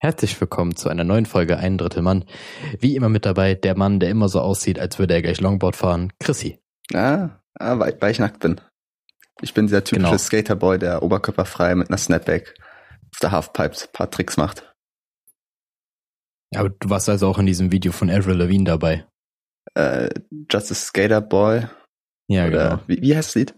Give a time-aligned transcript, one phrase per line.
[0.00, 2.24] Herzlich willkommen zu einer neuen Folge Ein Drittel Mann.
[2.78, 5.74] Wie immer mit dabei der Mann, der immer so aussieht, als würde er gleich Longboard
[5.74, 6.60] fahren, Chrissy.
[6.94, 8.60] Ah, ah weil, weil ich nackt bin.
[9.40, 10.16] Ich bin dieser typische Genau.
[10.18, 12.54] Skaterboy, der oberkörperfrei mit einer Snapback
[13.12, 14.72] auf der Halfpipes ein paar Tricks macht.
[16.52, 19.04] Ja, aber du warst also auch in diesem Video von Avril Lavigne dabei.
[19.74, 20.10] Äh,
[20.48, 21.66] Just a Skaterboy.
[22.28, 22.82] Ja, oder genau.
[22.86, 23.54] wie, wie heißt das Lied?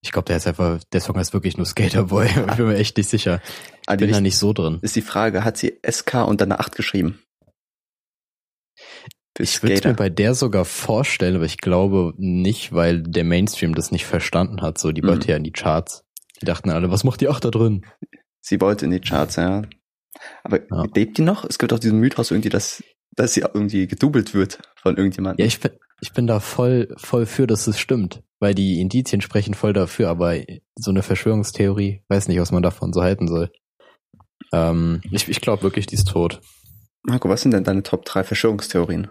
[0.00, 2.26] Ich glaube, der heißt einfach, der Song heißt wirklich nur Skaterboy.
[2.50, 3.40] Ich bin mir echt nicht sicher.
[3.86, 4.78] Ah, Bin die da nicht so drin.
[4.82, 7.20] ist die Frage, hat sie SK und dann eine 8 geschrieben?
[9.36, 13.74] Für Ich würde mir bei der sogar vorstellen, aber ich glaube nicht, weil der Mainstream
[13.74, 14.78] das nicht verstanden hat.
[14.78, 15.06] So, die Mhm.
[15.08, 16.04] wollte ja in die Charts.
[16.40, 17.84] Die dachten alle, was macht die auch da drin?
[18.40, 19.62] Sie wollte in die Charts, ja.
[20.44, 20.84] Aber Ja.
[20.94, 21.44] lebt die noch?
[21.44, 22.82] Es gibt auch diesen Mythos irgendwie, dass,
[23.14, 25.42] dass sie irgendwie gedoubelt wird von irgendjemandem.
[25.44, 28.22] Ja, ich bin, ich bin da voll, voll für, dass es stimmt.
[28.40, 30.36] Weil die Indizien sprechen voll dafür, aber
[30.76, 33.50] so eine Verschwörungstheorie, weiß nicht, was man davon so halten soll.
[34.52, 36.40] Ähm, ich ich glaube wirklich, die ist tot.
[37.02, 39.08] Marco, was sind denn deine Top 3 Verschwörungstheorien?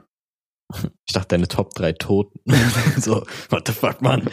[1.06, 2.40] Ich dachte, deine Top 3 Toten.
[2.98, 4.30] so, what the fuck, Mann?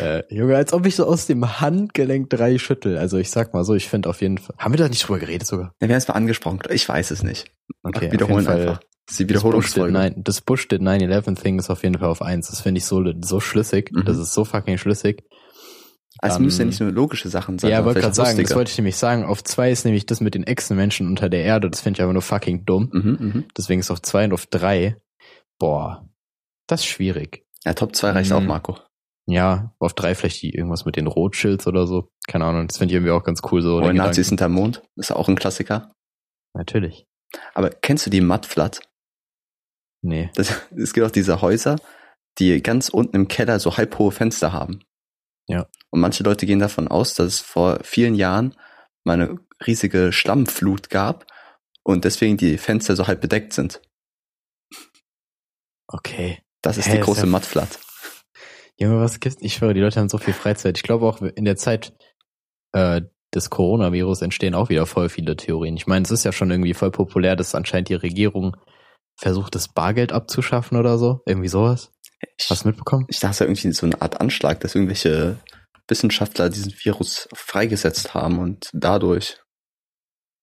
[0.00, 2.98] Äh, Junge, als ob ich so aus dem Handgelenk drei schüttel.
[2.98, 4.56] Also ich sag mal so, ich finde auf jeden Fall.
[4.58, 5.74] Haben wir da nicht drüber geredet sogar?
[5.80, 6.60] Ja, wir haben es mal angesprochen.
[6.70, 7.52] Ich weiß es nicht.
[7.84, 8.80] Okay, Wiederholen einfach.
[9.06, 10.14] Das ist die Das Bush, did Wiederholungsfolge.
[10.22, 12.48] das Bush did 9-11-Thing ist auf jeden Fall auf eins.
[12.48, 13.92] Das finde ich so, so schlüssig.
[13.92, 14.04] Mhm.
[14.04, 15.22] Das ist so fucking schlüssig.
[16.18, 17.70] Also es müssen ja nicht nur logische Sachen sein.
[17.70, 19.24] ja, wollte gerade sagen, das wollte ich nämlich sagen.
[19.24, 21.68] Auf zwei ist nämlich das mit den Echsenmenschen unter der Erde.
[21.70, 22.88] Das finde ich aber nur fucking dumm.
[22.92, 23.44] Mhm, mhm.
[23.56, 24.96] Deswegen ist auf zwei und auf drei.
[25.58, 26.08] Boah,
[26.66, 27.44] das ist schwierig.
[27.64, 28.36] Ja, Top 2 reicht Mhm.
[28.36, 28.78] auch, Marco.
[29.26, 32.08] Ja, auf drei vielleicht die irgendwas mit den Rothschilds oder so.
[32.28, 32.66] Keine Ahnung.
[32.68, 33.80] Das finde ich irgendwie auch ganz cool so.
[33.80, 34.82] Den Nazis hinterm Mond.
[34.96, 35.90] Ist auch ein Klassiker.
[36.54, 37.06] Natürlich.
[37.54, 38.80] Aber kennst du die Mudflat?
[40.06, 40.30] Nee.
[40.34, 41.76] Das, es gibt auch diese Häuser,
[42.38, 44.84] die ganz unten im Keller so halb hohe Fenster haben.
[45.48, 45.66] Ja.
[45.90, 48.54] Und manche Leute gehen davon aus, dass es vor vielen Jahren
[49.04, 51.26] mal eine riesige Schlammflut gab
[51.82, 53.80] und deswegen die Fenster so halb bedeckt sind.
[55.88, 56.38] Okay.
[56.62, 57.78] Das ist Hä, die große ja- Mudflat.
[58.78, 59.38] Junge, was gibt's?
[59.40, 60.76] Ich schwöre, die Leute haben so viel Freizeit.
[60.76, 61.94] Ich glaube auch in der Zeit
[62.72, 63.02] äh,
[63.34, 65.76] des Coronavirus entstehen auch wieder voll viele Theorien.
[65.76, 68.56] Ich meine, es ist ja schon irgendwie voll populär, dass anscheinend die Regierung
[69.16, 71.20] versucht, das Bargeld abzuschaffen oder so.
[71.26, 71.90] Irgendwie sowas.
[72.38, 73.06] Ich, Hast du mitbekommen?
[73.08, 75.38] ich dachte, irgendwie so eine Art Anschlag, dass irgendwelche
[75.88, 79.38] Wissenschaftler diesen Virus freigesetzt haben und dadurch,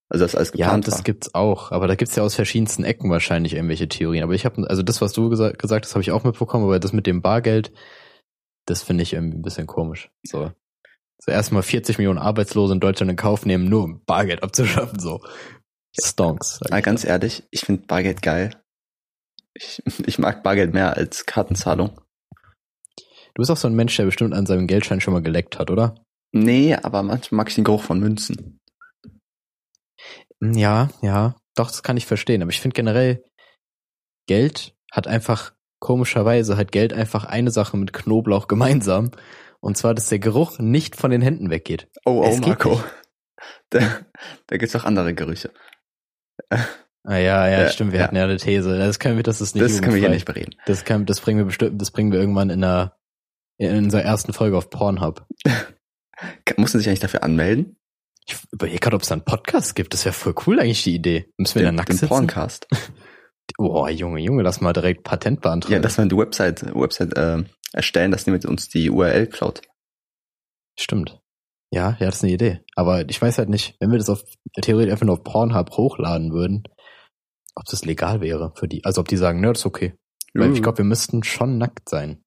[0.08, 1.02] also das alles Ja, geplant das war.
[1.02, 1.72] gibt's auch.
[1.72, 4.22] Aber da gibt's ja aus verschiedensten Ecken wahrscheinlich irgendwelche Theorien.
[4.24, 6.64] Aber ich habe, also das, was du gesa gesagt hast, habe ich auch mitbekommen.
[6.64, 7.72] Aber das mit dem Bargeld,
[8.66, 10.10] das finde ich irgendwie ein bisschen komisch.
[10.24, 10.52] So.
[11.20, 15.20] So erstmal 40 Millionen Arbeitslose in Deutschland in Kauf nehmen, nur um Bargeld abzuschaffen, so.
[15.98, 16.60] Stonks.
[16.64, 18.50] Aber ich ganz ehrlich, ich finde Bargeld geil.
[19.54, 22.00] Ich, ich mag Bargeld mehr als Kartenzahlung.
[23.34, 25.70] Du bist auch so ein Mensch, der bestimmt an seinem Geldschein schon mal geleckt hat,
[25.70, 25.94] oder?
[26.32, 28.60] Nee, aber manchmal mag ich den Geruch von Münzen.
[30.40, 31.36] Hm, Ja, ja.
[31.56, 32.42] Doch, das kann ich verstehen.
[32.42, 33.24] Aber ich finde generell,
[34.26, 39.10] Geld hat einfach, komischerweise hat Geld einfach eine Sache mit Knoblauch gemeinsam.
[39.60, 41.88] Und zwar, dass der Geruch nicht von den Händen weggeht.
[42.04, 42.82] Oh, oh, Es Marco.
[43.70, 44.00] Da,
[44.46, 45.52] da gibt's auch andere Gerüche.
[47.04, 47.92] Ah ja, ja, Ja, stimmt.
[47.92, 48.06] Wir ja.
[48.06, 48.78] hatten ja eine These.
[48.78, 50.54] Das können wir, das ist nicht das können wir hier nicht bereden.
[50.66, 52.96] Das kann, das bringen wir bestimmt, das bringen wir irgendwann in einer,
[53.58, 55.26] in unserer ersten Folge auf Pornhub.
[56.56, 57.76] Muss man sich eigentlich dafür anmelden?
[58.26, 59.92] Ich überlege gerade, ob es da einen Podcast gibt.
[59.92, 61.30] Das wäre voll cool eigentlich die Idee.
[61.36, 62.08] Müssen wir da Den, nackt den sitzen?
[62.08, 62.66] Porncast.
[63.58, 65.74] Oh, Junge, Junge, lass mal direkt Patent beantragen.
[65.74, 67.44] Ja, dass wir eine Website, Website äh,
[67.74, 69.60] erstellen, dass niemand uns die URL klaut.
[70.78, 71.20] Stimmt.
[71.70, 72.60] Ja, ja, das ist eine Idee.
[72.74, 74.24] Aber ich weiß halt nicht, wenn wir das auf
[74.62, 76.64] theoretisch einfach nur auf Pornhub hochladen würden,
[77.56, 78.84] ob das legal wäre für die.
[78.84, 79.94] Also ob die sagen, ne, das ist okay.
[80.34, 82.22] Weil ich glaube, wir müssten schon nackt sein.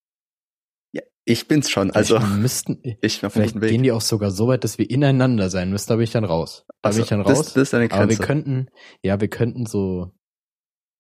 [1.26, 1.92] ich bin's schon.
[1.92, 3.70] Also Vielleicht müssten, ich bin auf vielleicht Weg.
[3.70, 5.90] gehen die auch sogar so weit, dass wir ineinander sein müssen.
[5.90, 6.64] Da bin ich dann raus.
[6.68, 7.54] Da bin Also, ich dann das, raus.
[7.54, 8.22] das ist eine aber wir Grenze.
[8.24, 8.68] könnten,
[9.04, 10.14] ja, wir könnten so,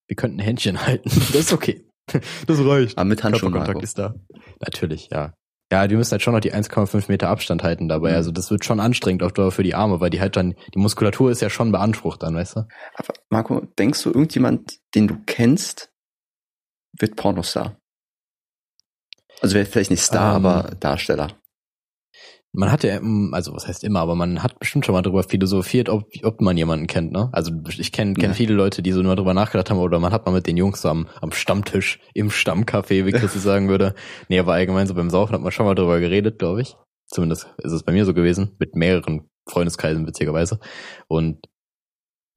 [0.10, 1.10] wir könnten Händchen halten.
[1.10, 1.86] Das ist okay.
[2.48, 2.98] Das reicht.
[2.98, 4.16] aber mit Handschuhen, Körperkontakt ist da.
[4.62, 5.34] Natürlich, ja.
[5.72, 8.12] Ja, die müssen halt schon noch die 1,5 Meter Abstand halten dabei.
[8.12, 8.16] Mhm.
[8.16, 10.80] Also das wird schon anstrengend auf Dauer für die Arme, weil die halt dann, die
[10.80, 12.60] Muskulatur ist ja schon beansprucht dann, weißt du?
[12.96, 15.92] Aber Marco, denkst du, irgendjemand, den du kennst,
[16.98, 17.78] wird Pornostar?
[19.42, 21.28] Also wäre vielleicht nicht Star, Ähm, aber Darsteller.
[22.54, 25.22] Man hat ja, im- also was heißt immer, aber man hat bestimmt schon mal drüber
[25.24, 27.30] philosophiert, ob, ob man jemanden kennt, ne?
[27.34, 28.34] Also ich kenne kenn Ja.
[28.34, 30.86] viele Leute, die so nur drüber nachgedacht haben, oder man hat mal mit den Jungs
[30.86, 33.94] am, am Stammtisch, im Stammcafé, wie Christi sagen würde.
[34.30, 36.76] Nee, aber allgemein so beim Saufen hat man schon mal drüber geredet, glaube ich.
[37.08, 40.60] Zumindest ist es bei mir so gewesen, mit mehreren Freundeskreisen witzigerweise.
[41.08, 41.46] Und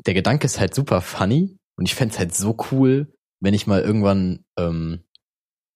[0.07, 3.81] der Gedanke ist halt super funny und ich fänd's halt so cool, wenn ich mal
[3.81, 5.01] irgendwann ähm,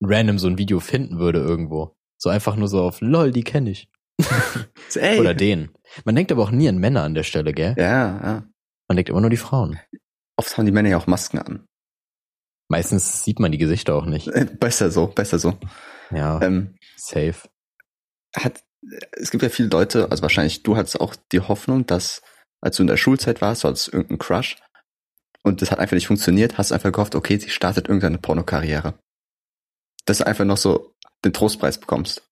[0.02, 1.96] random so ein Video finden würde irgendwo.
[2.18, 3.88] So einfach nur so auf, lol, die kenne ich.
[4.94, 5.18] Ey.
[5.20, 5.70] Oder den.
[6.04, 7.74] Man denkt aber auch nie an Männer an der Stelle, gell?
[7.76, 8.44] Ja, ja.
[8.88, 9.78] Man legt immer nur die Frauen.
[10.36, 11.66] Oft haben die Männer ja auch Masken an.
[12.68, 14.28] Meistens sieht man die Gesichter auch nicht.
[14.28, 15.58] Äh, besser so, besser so.
[16.10, 17.48] Ja, Ähm, safe.
[18.36, 18.62] hat,
[19.12, 22.22] es gibt ja viele Leute, also wahrscheinlich du hattest auch die Hoffnung, dass
[22.60, 24.56] als du in der Schulzeit warst, du hattest irgendeinen Crush
[25.42, 28.94] und das hat einfach nicht funktioniert, hast einfach gehofft, okay, sie startet irgendeine Pornokarriere.
[30.06, 30.94] Dass du einfach noch so
[31.24, 32.22] den Trostpreis bekommst.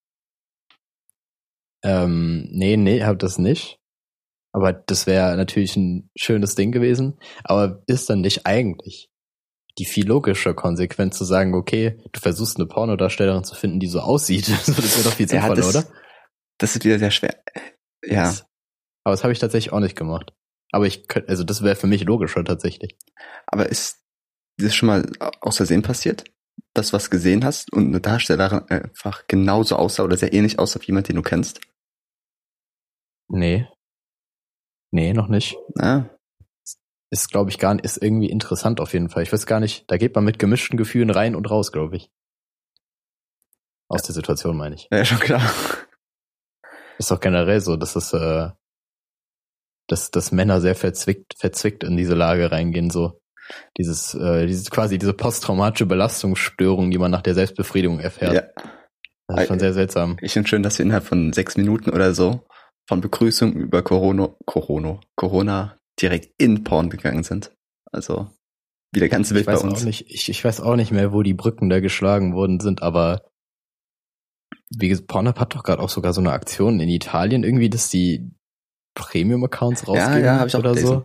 [1.84, 3.79] Ähm, nee, nee, hab das nicht.
[4.55, 7.19] Aber das wäre natürlich ein schönes Ding gewesen.
[7.44, 9.08] Aber ist dann nicht eigentlich
[9.79, 14.00] die viel logische Konsequenz zu sagen, okay, du versuchst eine Pornodarstellerin zu finden, die so
[14.00, 14.46] aussieht.
[14.67, 15.84] Das wäre doch viel Ja, sinnvoller, das- oder?
[16.58, 17.43] Das ist wieder sehr schwer.
[18.05, 18.44] Ja, Das-
[19.05, 20.32] Aber das habe ich tatsächlich auch nicht gemacht.
[20.73, 22.96] Aber ich könnte, also das wäre für mich logischer tatsächlich.
[23.46, 23.99] aber ist
[24.58, 26.25] das schon mal aus Versehen passiert?
[26.75, 30.81] Dass du was gesehen hast und eine Darstellerin einfach genauso aussah oder sehr ähnlich aussah
[30.82, 31.61] wie jemand, den du kennst?
[33.28, 33.66] Nee.
[34.90, 35.56] Nee, noch nicht.
[35.76, 36.10] Ja,
[37.10, 39.22] Ist, glaube ich, gar nicht, ist irgendwie interessant auf jeden Fall.
[39.22, 42.10] Ich weiß gar nicht, da geht man mit gemischten Gefühlen rein und raus, glaube ich.
[43.88, 44.88] Aus der Situation meine ich.
[44.90, 45.42] ja, schon klar.
[46.98, 48.50] Ist doch generell so, dass es, äh,
[49.88, 53.20] dass, dass Männer sehr verzwickt, verzwickt in diese Lage reingehen, so.
[53.76, 58.34] Dieses, äh, dieses quasi diese posttraumatische Belastungsstörung, die man nach der Selbstbefriedigung erfährt.
[58.34, 58.62] Ja.
[59.26, 60.16] Das ist schon sehr seltsam.
[60.20, 62.46] Ich finde schön, dass wir innerhalb von sechs Minuten oder so
[62.88, 67.52] von Begrüßung über Corona, Corona, Corona direkt in Porn gegangen sind.
[67.90, 68.31] Also
[68.93, 69.84] wie der ganze Ich Welt bei uns.
[69.84, 73.23] nicht, ich, ich weiß auch nicht mehr, wo die Brücken da geschlagen worden sind, aber
[74.70, 77.88] wie gesagt, Pornhub hat doch gerade auch sogar so eine Aktion in Italien irgendwie, dass
[77.88, 78.31] die
[78.94, 80.88] Premium-Accounts rausgeben ja, hab ich auch oder gelesen.
[80.88, 81.05] so.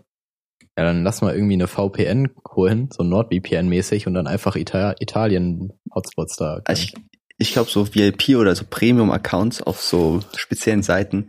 [0.77, 6.35] Ja, dann lass mal irgendwie eine VPN holen, so NordVPN-mäßig und dann einfach Ita Italien-Hotspots
[6.35, 6.61] da.
[6.65, 6.93] Also ich
[7.39, 11.27] ich glaube, so VIP oder so Premium-Accounts auf so speziellen Seiten,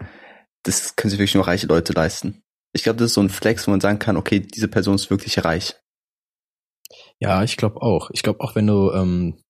[0.68, 2.42] das können sich wirklich nur reiche Leute leisten.
[2.72, 5.10] Ich glaube, das ist so ein Flex, wo man sagen kann, okay, diese Person ist
[5.10, 5.74] wirklich reich.
[7.18, 8.10] Ja, ich glaube auch.
[8.12, 9.42] Ich glaube auch, wenn du, ähm,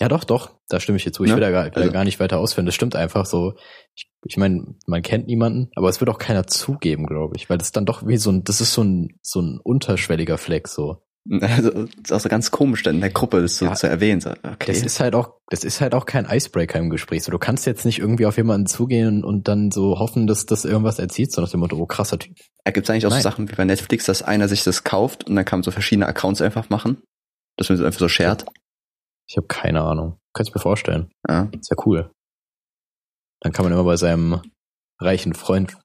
[0.00, 1.24] ja doch, doch, da stimme ich dir zu.
[1.24, 2.66] Ich Ja, will da gar, will also- da gar nicht weiter ausführen.
[2.66, 3.54] Das stimmt einfach so.
[3.96, 7.58] Ich, ich meine, man kennt niemanden, aber es wird auch keiner zugeben, glaube ich, weil
[7.58, 11.02] das dann doch wie so ein, das ist so ein, so ein unterschwelliger Fleck so.
[11.42, 13.74] Also, das ist auch so ganz komisch, dann in der Gruppe das so Ja.
[13.74, 14.20] zu erwähnen.
[14.20, 14.66] So, okay.
[14.66, 17.22] Das ist halt auch, das ist halt auch kein Icebreaker im Gespräch.
[17.24, 20.64] So, du kannst jetzt nicht irgendwie auf jemanden zugehen und dann so hoffen, dass das
[20.64, 22.34] irgendwas erzieht, so nach dem Motto, oh krasser Typ.
[22.64, 23.22] Da gibt's eigentlich auch so Nein.
[23.22, 26.06] Sachen wie bei Netflix, dass einer sich das kauft und dann kann man so verschiedene
[26.06, 27.02] Accounts einfach machen.
[27.58, 28.46] Dass man das einfach so shared.
[29.28, 30.16] Ich habe keine Ahnung.
[30.34, 31.10] Kannst du mir vorstellen.
[31.28, 31.48] Ja.
[31.52, 32.10] Ist ja cool.
[33.40, 34.40] Dann kann man immer bei seinem
[35.00, 35.76] reichen Freund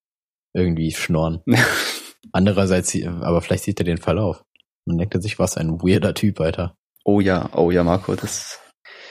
[0.56, 1.42] irgendwie schnorren.
[2.32, 4.44] Andererseits, aber vielleicht sieht er den Verlauf.
[4.86, 6.76] Man denkt sich, was ein weirder Typ, Alter.
[7.06, 8.60] oh ja, oh ja, Marco, das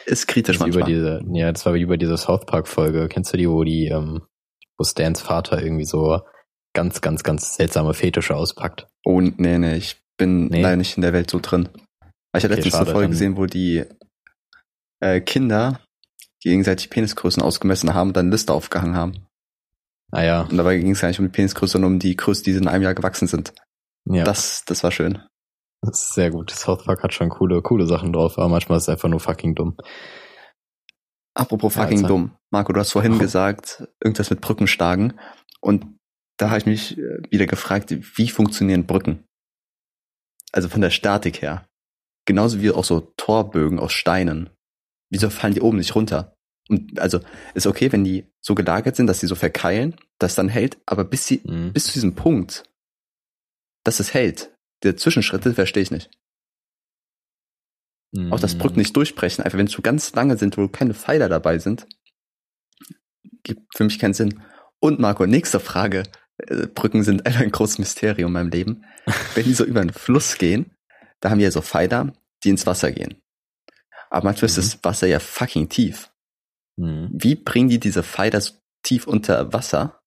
[0.06, 1.20] ist kritisch Das ist über manchmal.
[1.20, 3.08] diese, ja, das war wie über diese South Park Folge.
[3.08, 4.22] Kennst du die, wo die, ähm,
[4.76, 6.20] wo Stans Vater irgendwie so
[6.74, 8.86] ganz, ganz, ganz seltsame Fetische auspackt?
[9.04, 10.62] Oh, nee, nee, ich bin Nee.
[10.62, 11.68] leider nicht in der Welt so drin.
[12.34, 13.84] Ich habe Okay, letztens eine Folge gesehen, wo die
[15.00, 15.80] äh, Kinder
[16.42, 19.26] gegenseitig Penisgrößen ausgemessen haben und dann eine Liste aufgehangen haben.
[20.10, 22.42] Ah ja, Und dabei ging es gar nicht um die Penisgröße, sondern um die Größe,
[22.42, 23.52] die sie in einem Jahr gewachsen sind.
[24.04, 24.24] ja.
[24.24, 25.22] Das, das war schön.
[25.84, 26.50] Das ist sehr gut.
[26.50, 29.54] South Park hat schon coole, coole Sachen drauf, aber manchmal ist es einfach nur fucking
[29.54, 29.76] dumm.
[31.34, 32.36] Apropos Ja, fucking also- dumm.
[32.50, 35.18] Marco, du hast vorhin gesagt, irgendwas mit Brücken schlagen.
[35.60, 35.86] Und
[36.38, 39.24] da habe ich mich äh, wieder gefragt, wie funktionieren Brücken?
[40.52, 41.66] Also von der Statik her.
[42.26, 44.50] Genauso wie auch so Torbögen aus Steinen.
[45.10, 46.36] Wieso fallen die oben nicht runter?
[46.68, 47.20] Und also
[47.54, 51.04] ist okay, wenn die so gelagert sind, dass sie so verkeilen, das dann hält, aber
[51.04, 51.72] bis sie, Mhm.
[51.72, 52.64] bis zu diesem Punkt,
[53.84, 54.51] dass es hält,
[54.82, 56.10] der Zwischenschritte verstehe ich nicht.
[58.30, 61.30] Auch das Brücken nicht durchbrechen, einfach wenn es so ganz lange sind, wo keine Pfeiler
[61.30, 61.86] dabei sind,
[63.42, 64.42] gibt für mich keinen Sinn.
[64.80, 66.02] Und Marco, nächste Frage.
[66.36, 68.84] Äh, Brücken sind einfach ein großes Mysterium in meinem Leben.
[69.34, 70.76] Wenn die so über einen Fluss gehen,
[71.20, 72.12] da haben wir ja so Pfeiler,
[72.44, 73.22] die ins Wasser gehen.
[74.10, 74.62] Aber manchmal ist Mhm.
[74.62, 76.10] das Wasser ja fucking tief.
[76.76, 77.08] Mhm.
[77.12, 80.00] Wie bringen die diese Pfeiler so tief unter Wasser?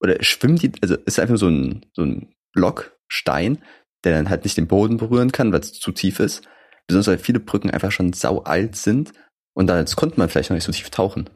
[0.00, 3.62] Oder schwimmen die, also ist einfach so ein, so ein Block, Stein,
[4.04, 6.42] der dann halt nicht den Boden berühren kann, weil es zu tief ist.
[6.86, 9.12] Besonders weil viele Brücken einfach schon sau alt sind
[9.54, 11.30] und da konnte man vielleicht noch nicht so tief tauchen.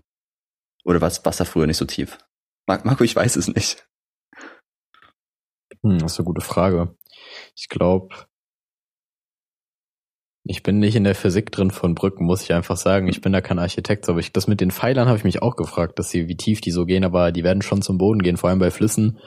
[0.84, 2.18] Oder war das Wasser früher nicht so tief?
[2.66, 3.86] Mar- Marco, ich weiß es nicht.
[5.82, 6.96] Hm, das ist eine gute Frage.
[7.56, 8.26] Ich glaube,
[10.48, 13.08] ich bin nicht in der Physik drin von Brücken, muss ich einfach sagen.
[13.08, 15.56] Ich bin da kein Architekt, aber ich, das mit den Pfeilern habe ich mich auch
[15.56, 18.36] gefragt, dass sie, wie tief die so gehen, aber die werden schon zum Boden gehen,
[18.36, 19.18] vor allem bei Flüssen.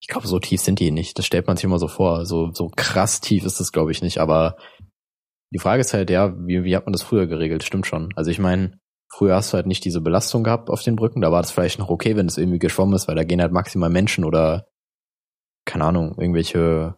[0.00, 1.18] Ich glaube, so tief sind die nicht.
[1.18, 2.24] Das stellt man sich immer so vor.
[2.24, 4.18] So, so krass tief ist das, glaube ich, nicht.
[4.18, 4.56] Aber
[5.52, 7.64] die Frage ist halt, ja, wie, wie hat man das früher geregelt?
[7.64, 8.12] Stimmt schon.
[8.16, 8.78] Also ich meine,
[9.12, 11.20] früher hast du halt nicht diese Belastung gehabt auf den Brücken.
[11.20, 13.52] Da war das vielleicht noch okay, wenn es irgendwie geschwommen ist, weil da gehen halt
[13.52, 14.66] maximal Menschen oder
[15.66, 16.96] keine Ahnung, irgendwelche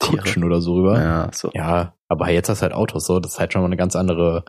[0.00, 0.16] Tiere.
[0.16, 1.00] Kutschen oder so rüber.
[1.00, 1.50] Ja, so.
[1.54, 3.94] Ja, aber jetzt hast du halt Autos so, das ist halt schon mal eine ganz
[3.94, 4.44] andere,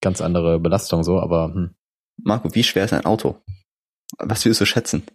[0.00, 1.74] ganz andere Belastung so, aber hm.
[2.22, 3.42] Marco, wie schwer ist ein Auto?
[4.18, 5.06] Was würdest du schätzen?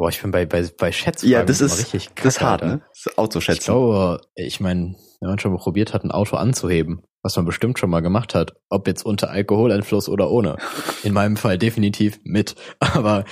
[0.00, 2.62] Boah, ich bin bei, bei, bei Schätzfragen Ja, das ist, richtig das ist kacke, hart,
[2.62, 2.74] Alter.
[2.76, 2.82] ne?
[3.04, 3.58] Das Autoschätzen.
[3.60, 7.44] Ich glaube, ich meine, wenn man schon mal probiert hat, ein Auto anzuheben, was man
[7.44, 10.56] bestimmt schon mal gemacht hat, ob jetzt unter Alkoholeinfluss oder ohne.
[11.02, 12.54] In meinem Fall definitiv mit.
[12.80, 13.26] Aber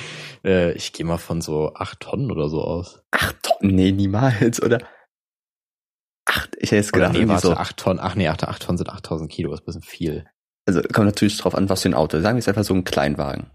[0.45, 3.01] äh, ich gehe mal von so acht Tonnen oder so aus.
[3.13, 3.75] Acht Tonnen?
[3.75, 4.81] Nee, niemals, oder?
[6.27, 7.55] Acht, ich hätte jetzt Oder gedacht, nee, irgendwie warte, so.
[7.55, 7.99] acht Tonnen.
[7.99, 10.27] Ach nee, acht, acht Tonnen sind 8000 Kilo, ist ein bisschen viel.
[10.67, 12.21] Also kommt natürlich drauf an, was für ein Auto.
[12.21, 13.51] Sagen wir jetzt einfach so ein Kleinwagen.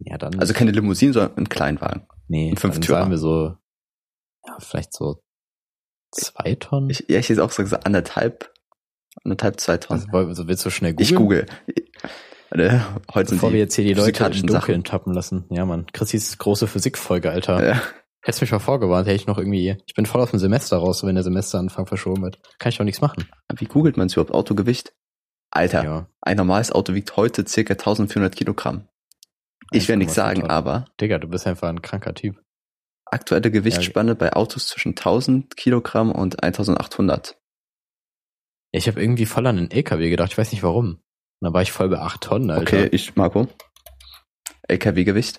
[0.00, 0.38] Ja, dann.
[0.40, 2.06] Also keine Limousine, sondern ein Kleinwagen.
[2.28, 2.98] nee, ein dann Fünftürer.
[3.00, 3.56] sagen wir so,
[4.46, 5.22] ja, vielleicht so
[6.12, 6.90] zwei Tonnen.
[6.90, 8.52] Ich, ja, ich hätte auch so gesagt, anderthalb,
[9.24, 10.06] anderthalb, zwei Tonnen.
[10.12, 11.06] also, also willst du schnell googeln?
[11.08, 11.46] ich google.
[12.50, 15.44] Warte, Heute sind Bevor wir jetzt hier die Leute im physikalischen Dunkeln tappen lassen.
[15.50, 15.86] Ja, Mann.
[15.92, 17.64] Chrissys große Physikfolge, Alter.
[17.74, 17.80] Ja.
[18.22, 19.76] Hättest mich mal vorgewarnt, hätte ich noch irgendwie.
[19.86, 22.40] Ich bin voll aus dem Semester raus, wenn der Semesteranfang verschoben wird.
[22.58, 23.24] Kann ich doch nichts machen.
[23.54, 24.32] Wie googelt man es überhaupt?
[24.34, 24.92] Autogewicht?
[25.52, 26.06] Alter, Ja.
[26.20, 28.88] ein normales Auto wiegt heute circa 1400 Kilogramm.
[29.72, 30.50] Ich werde nichts 1,5 sagen, Tonnen.
[30.50, 32.42] aber Digga, du bist einfach ein kranker Typ.
[33.06, 37.36] aktuelle Gewichtsspanne bei Autos zwischen 1000 Kilogramm und 1800.
[38.72, 40.86] Ich habe irgendwie voll an einen LKW gedacht, ich weiß nicht warum.
[40.94, 41.00] Und
[41.40, 42.62] dann war ich voll bei 8 Tonnen, Alter.
[42.62, 43.48] Okay, ich, Marco.
[44.68, 45.38] LKW-Gewicht?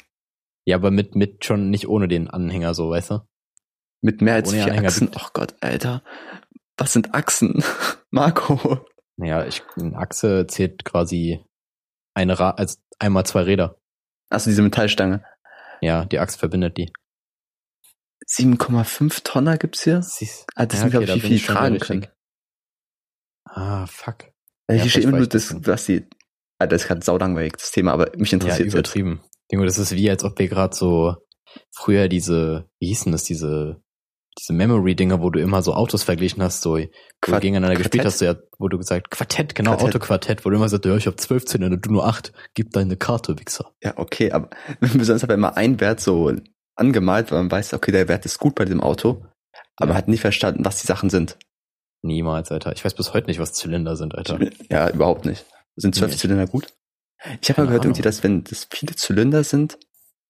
[0.66, 3.20] Ja, aber mit, mit schon nicht ohne den Anhänger, so, weißt du?
[4.02, 5.08] Mit mehr als Ohne vier Anhänger Achsen.
[5.08, 6.04] wiegt- Oh Gott, Alter.
[6.78, 7.64] Was sind Achsen?
[8.12, 8.86] Marco.
[9.18, 11.44] Naja, ich, eine Achse zählt quasi
[12.16, 13.78] eine Ra als einmal zwei Räder.
[14.32, 15.24] Achso, diese Metallstange.
[15.82, 16.92] Ja, die Achse verbindet die.
[18.28, 20.02] 7,5 Tonner gibt's hier?
[20.02, 22.08] Siehst, Ah, das Ja, sind, glaube okay, ich, da wie viel ich tragen können.
[23.46, 24.24] Ah, fuck.
[24.70, 26.08] Ja, Ja, hier steht immer nur ich das, was die.
[26.60, 28.74] Ah, das ist gerade saudangweilig, das Thema, aber mich Ja, interessiert jetzt.
[28.74, 29.22] übertrieben.
[29.52, 31.16] Junge, das ist wie, als ob wir gerade so
[31.76, 33.82] früher diese, wie hießen das, diese,
[34.40, 36.86] diese Memory-Dinger, wo du immer so Autos verglichen hast, so, wo
[37.22, 38.06] Quart- gegeneinander gespielt Quartett?
[38.06, 39.88] hast, so, ja, wo du gesagt, Quartett, genau, Quartett.
[39.96, 42.96] Autoquartett, wo du immer sagst, ja, ich hab zwölf Zylinder, du nur acht, gib deine
[42.98, 43.72] Karte, Wichser.
[43.84, 46.34] Ja, okay, aber besonders aber immer ein Wert so
[46.76, 49.26] angemalt, weil man weiß, okay, der Wert ist gut bei dem Auto,
[49.76, 51.38] aber man hat nie verstanden, was die Sachen sind.
[52.04, 52.72] Niemals, Alter.
[52.74, 54.40] Ich weiß bis heute nicht, was Zylinder sind, Alter.
[54.72, 55.46] Ja, überhaupt nicht.
[55.76, 56.18] Sind zwölf Nee.
[56.18, 56.68] Zylinder gut?
[57.42, 59.78] Ich habe mal gehört, irgendwie, dass wenn das viele Zylinder sind,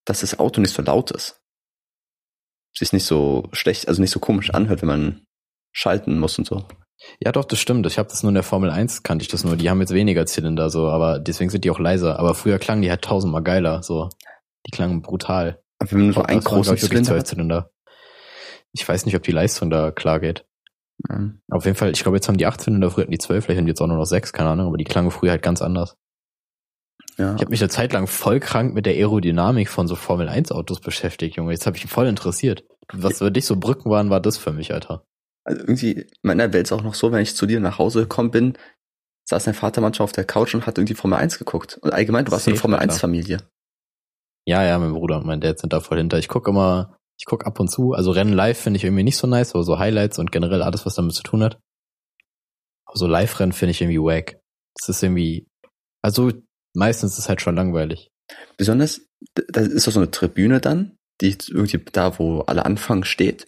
[0.04, 1.40] dass das Auto nicht so laut ist.
[2.74, 5.22] Sich nicht so schlecht, also nicht so komisch anhört, wenn man
[5.72, 6.64] schalten muss und so.
[7.20, 7.86] Ja, doch, das stimmt.
[7.86, 9.56] Ich habe das nur in der Formel 1, kannte ich das nur.
[9.56, 12.18] Die haben jetzt weniger Zylinder, so, aber deswegen sind die auch leiser.
[12.18, 14.08] Aber früher klangen die halt tausendmal geiler, so.
[14.66, 15.60] Die klangen brutal.
[15.78, 17.70] Aber wenn man so einen glaub großen Zylinder zwölf hat, Zylinder.
[18.72, 20.46] Ich weiß nicht, ob die Leistung da klar geht.
[21.10, 23.44] ähm, Auf jeden Fall, ich glaube, jetzt haben die 8 Zylinder, früher hatten die 12,
[23.44, 25.42] vielleicht haben die jetzt auch nur noch 6, keine Ahnung, aber die klangen früher halt
[25.42, 25.96] ganz anders.
[27.18, 27.34] Ja.
[27.34, 30.52] Ich habe mich eine Zeit lang voll krank mit der Aerodynamik von so Formel 1
[30.52, 31.52] Autos beschäftigt, Junge.
[31.52, 32.64] Jetzt habe ich mich voll interessiert.
[32.92, 35.04] Was für dich so Brücken waren, war das für mich, Alter.
[35.44, 38.02] Also irgendwie, in meiner Welt ist auch noch so, wenn ich zu dir nach Hause
[38.02, 38.58] gekommen bin,
[39.28, 41.78] saß dein Vater manchmal auf der Couch und hat irgendwie Formel 1 geguckt.
[41.82, 42.92] Und allgemein, du warst eine Safe, Formel Alter.
[42.92, 43.38] 1 Familie.
[44.46, 46.18] Ja, ja, mein Bruder und mein Dad sind da voll hinter.
[46.18, 47.92] Ich guck immer, ich guck ab und zu.
[47.92, 50.84] Also Rennen live finde ich irgendwie nicht so nice, aber so Highlights und generell alles,
[50.84, 51.58] was damit zu tun hat.
[52.86, 54.40] Aber so Live-Rennen finde ich irgendwie wack.
[54.76, 55.46] Das ist irgendwie,
[56.02, 56.32] also
[56.74, 58.10] meistens ist es halt schon langweilig.
[58.56, 59.02] Besonders,
[59.34, 63.46] da ist doch so eine Tribüne dann, die irgendwie da, wo alle anfangen, steht.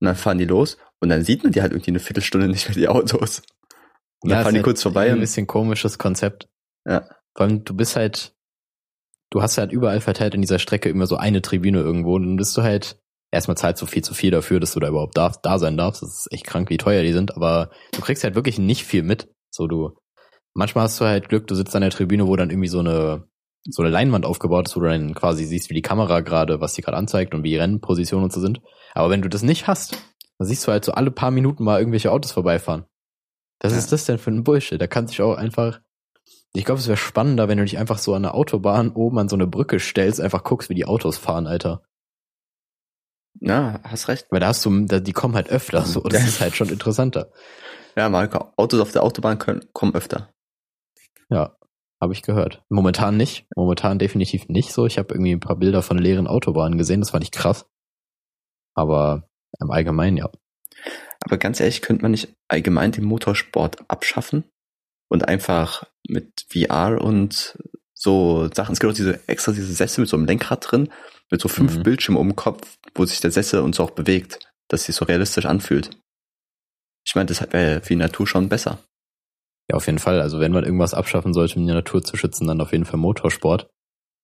[0.00, 2.68] Und dann fahren die los und dann sieht man die halt irgendwie eine Viertelstunde nicht
[2.68, 3.42] mehr, die Autos.
[4.20, 6.48] Und dann ist fahren die kurz vorbei Ein bisschen komisches Konzept.
[6.84, 7.08] Ja.
[7.36, 8.34] Vor allem, du bist halt,
[9.30, 12.36] du hast halt überall verteilt in dieser Strecke immer so eine Tribüne irgendwo und dann
[12.36, 12.98] bist du halt,
[13.30, 16.02] erstmal zahlst du viel zu viel dafür, dass du da überhaupt da, da sein darfst.
[16.02, 19.02] Das ist echt krank, wie teuer die sind, aber du kriegst halt wirklich nicht viel
[19.02, 19.28] mit.
[19.50, 19.96] So du,
[20.56, 23.24] manchmal hast du halt Glück, du sitzt an der Tribüne, wo dann irgendwie so eine,
[23.68, 26.74] so eine Leinwand aufgebaut ist, wo du dann quasi siehst, wie die Kamera gerade, was
[26.74, 28.60] die gerade anzeigt und wie die Rennpositionen und so sind.
[28.94, 29.92] Aber wenn du das nicht hast,
[30.38, 32.84] dann siehst du halt so alle paar Minuten mal irgendwelche Autos vorbeifahren.
[33.60, 33.78] Was Ja.
[33.78, 34.80] ist das denn für ein Bullshit?
[34.80, 35.80] Da kann sich auch einfach,
[36.54, 39.28] ich glaube, es wäre spannender, wenn du dich einfach so an der Autobahn oben an
[39.28, 41.82] so eine Brücke stellst, einfach guckst, wie die Autos fahren, Alter.
[43.40, 44.26] ja, hast recht.
[44.30, 46.26] Weil da hast du, die kommen halt öfter, so, das Ja.
[46.28, 47.30] ist halt schon interessanter.
[47.96, 50.28] Ja, Marco, Autos auf der Autobahn können, kommen öfter.
[51.30, 51.56] Ja,
[52.00, 52.62] habe ich gehört.
[52.68, 54.86] Momentan nicht, momentan definitiv nicht so.
[54.86, 57.66] Ich habe irgendwie ein paar Bilder von leeren Autobahnen gesehen, das fand ich krass.
[58.74, 59.28] Aber
[59.60, 60.30] im Allgemeinen, ja.
[61.24, 64.44] Aber ganz ehrlich, könnte man nicht allgemein den Motorsport abschaffen
[65.08, 67.58] und einfach mit VR und
[67.94, 70.90] so Sachen, es gibt auch diese extra diese Sessel mit so einem Lenkrad drin,
[71.30, 71.82] mit so fünf Mhm.
[71.82, 75.06] Bildschirmen um den Kopf, wo sich der Sessel und so auch bewegt, dass sich so
[75.06, 75.90] realistisch anfühlt.
[77.06, 78.78] Ich meine, das wäre für die Natur schon besser.
[79.70, 80.20] Ja, auf jeden Fall.
[80.20, 82.98] Also wenn man irgendwas abschaffen sollte, um die Natur zu schützen, dann auf jeden Fall
[82.98, 83.68] Motorsport.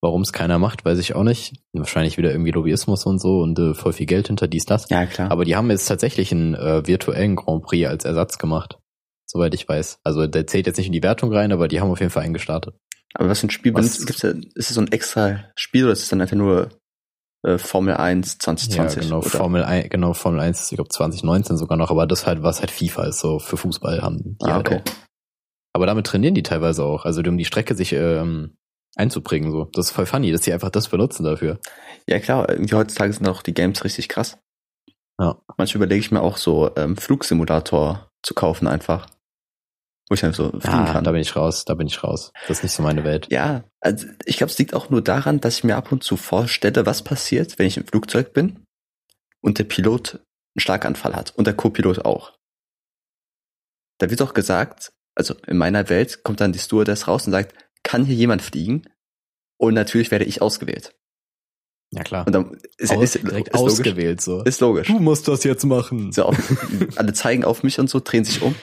[0.04, 1.54] Warum es keiner macht, weiß ich auch nicht.
[1.72, 4.88] Wahrscheinlich wieder irgendwie Lobbyismus und so und äh, voll viel Geld hinter dies, das.
[4.90, 5.30] Ja, klar.
[5.30, 8.78] Aber die haben jetzt tatsächlich einen äh, virtuellen Grand Prix als Ersatz gemacht.
[9.26, 10.00] Soweit ich weiß.
[10.02, 12.24] Also der zählt jetzt nicht in die Wertung rein, aber die haben auf jeden Fall
[12.24, 12.74] einen gestartet.
[13.14, 15.92] Aber was für ein Spiel Was- gibt's da, ist es so ein extra Spiel oder
[15.92, 16.70] ist es dann einfach nur
[17.44, 18.96] äh, Formel 1 2020?
[18.96, 19.28] ja, genau, oder?
[19.30, 22.70] Formel 1, genau, Formel 1, ich glaube 2019 sogar noch, aber das halt, was halt
[22.72, 24.80] FIFA ist, so für Fußball haben die Ah, halt okay.
[24.84, 24.92] auch.
[25.74, 28.56] Aber damit trainieren die teilweise auch, also um die Strecke sich ähm,
[28.96, 29.64] einzuprägen, so.
[29.72, 31.58] Das ist voll funny, dass die einfach das benutzen dafür.
[32.06, 34.38] Ja, klar, irgendwie heutzutage sind auch die Games richtig krass.
[35.18, 35.40] Ja.
[35.56, 39.08] Manchmal überlege ich mir auch so ähm, Flugsimulator zu kaufen einfach.
[40.10, 41.04] Wo ich dann so fliegen Ah, kann.
[41.04, 42.32] da bin ich raus, da bin ich raus.
[42.48, 43.28] Das ist nicht so meine Welt.
[43.30, 46.16] Ja, also ich glaube, es liegt auch nur daran, dass ich mir ab und zu
[46.18, 48.64] vorstelle, was passiert, wenn ich im Flugzeug bin
[49.40, 52.32] und der Pilot einen Schlaganfall hat und der Co-Pilot auch.
[53.98, 57.54] Da wird auch gesagt, also in meiner Welt kommt dann die Stewardess raus und sagt,
[57.82, 58.84] kann hier jemand fliegen?
[59.58, 60.94] Und natürlich werde ich ausgewählt.
[61.90, 62.26] Ja klar.
[62.26, 63.72] Und dann ist, Aus, ist, direkt ist logisch.
[63.72, 64.42] ausgewählt so.
[64.42, 64.86] Ist logisch.
[64.88, 66.10] Du musst das jetzt machen.
[66.12, 66.38] So, auf,
[66.96, 68.54] alle zeigen auf mich und so, drehen sich um.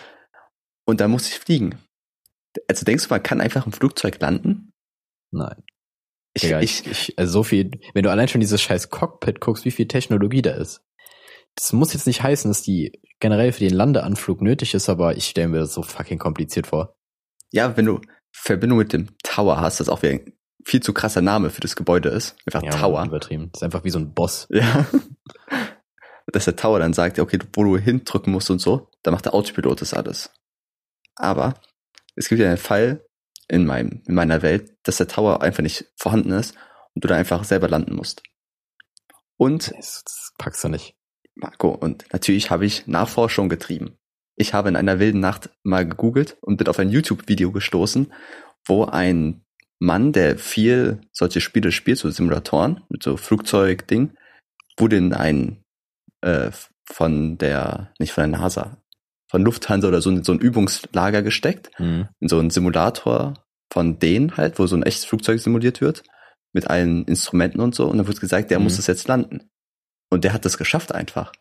[0.85, 1.77] Und dann muss ich fliegen.
[2.67, 4.73] Also denkst du, man kann einfach im Flugzeug landen?
[5.31, 5.63] Nein.
[6.33, 9.65] Ich, Digga, ich, ich, also so viel, wenn du allein schon dieses scheiß Cockpit guckst,
[9.65, 10.81] wie viel Technologie da ist.
[11.59, 15.25] Das muss jetzt nicht heißen, dass die generell für den Landeanflug nötig ist, aber ich
[15.27, 16.95] stelle mir das so fucking kompliziert vor.
[17.51, 17.99] ja, wenn du
[18.31, 21.75] Verbindung mit dem Tower hast, das auch wieder ein viel zu krasser Name für das
[21.75, 22.37] Gebäude ist.
[22.45, 23.03] Einfach Ja, Tower.
[23.05, 23.49] Übertrieben.
[23.51, 24.47] Das ist einfach wie so ein Boss.
[24.51, 24.85] Ja.
[26.31, 29.25] Dass der Tower dann sagt, ja, okay, wo du hindrücken musst und so, dann macht
[29.25, 30.31] der Autopilot das alles.
[31.15, 31.55] Aber
[32.15, 33.03] es gibt ja einen Fall
[33.47, 36.55] in meinem, in meiner Welt, dass der Tower einfach nicht vorhanden ist
[36.93, 38.21] und du da einfach selber landen musst.
[39.37, 40.98] Und Das, das packst du nicht.
[41.39, 43.97] Marco, und natürlich habe ich Nachforschung getrieben.
[44.35, 48.11] Ich habe in einer wilden Nacht mal gegoogelt und bin auf ein YouTube-Video gestoßen,
[48.65, 49.41] wo ein
[49.79, 54.11] Mann, der viel solche Spiele spielt, so Simulatoren, mit so Flugzeugding,
[54.77, 55.63] wurde in ein
[56.21, 56.51] äh,
[56.85, 58.77] von der, nicht von der NASA,
[59.29, 62.09] von Lufthansa oder so, in so ein Übungslager gesteckt, Mhm.
[62.19, 63.33] in so einen Simulator
[63.71, 66.03] von denen halt, wo so ein echtes Flugzeug simuliert wird,
[66.53, 67.87] mit allen Instrumenten und so.
[67.87, 68.63] Und dann wurde gesagt, der Mhm.
[68.65, 69.49] muss das jetzt landen.
[70.09, 71.31] Und der hat das geschafft einfach.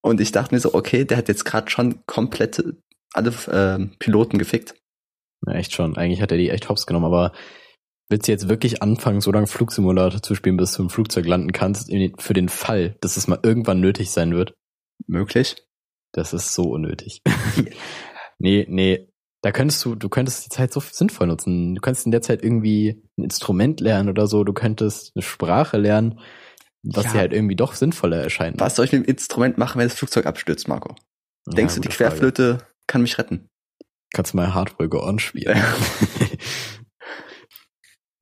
[0.00, 2.62] Und ich dachte mir so, okay, der hat jetzt gerade schon komplett
[3.12, 4.74] alle ähm, Piloten gefickt.
[5.46, 5.96] Ja, echt schon.
[5.96, 7.32] Eigentlich hat er die echt hops genommen, aber
[8.08, 11.52] willst du jetzt wirklich anfangen, so lange Flugsimulator zu spielen, bis du im Flugzeug landen
[11.52, 14.54] kannst, für den Fall, dass es mal irgendwann nötig sein wird?
[15.06, 15.56] Möglich.
[16.12, 17.22] Das ist so unnötig.
[18.38, 19.08] nee, nee.
[19.40, 21.76] Da könntest du, du könntest die Zeit so sinnvoll nutzen.
[21.76, 24.42] Du könntest in der Zeit irgendwie ein Instrument lernen oder so.
[24.42, 26.18] Du könntest eine Sprache lernen,
[26.94, 27.12] was Ja.
[27.12, 28.58] dir halt irgendwie doch sinnvoller erscheint.
[28.60, 30.94] Was soll ich mit dem Instrument machen, wenn das Flugzeug abstürzt, Marco?
[31.46, 32.10] Ja, Denkst du, die gute Frage.
[32.10, 33.48] Querflöte kann mich retten?
[34.14, 35.62] Kannst du mal Hardware Go On spielen.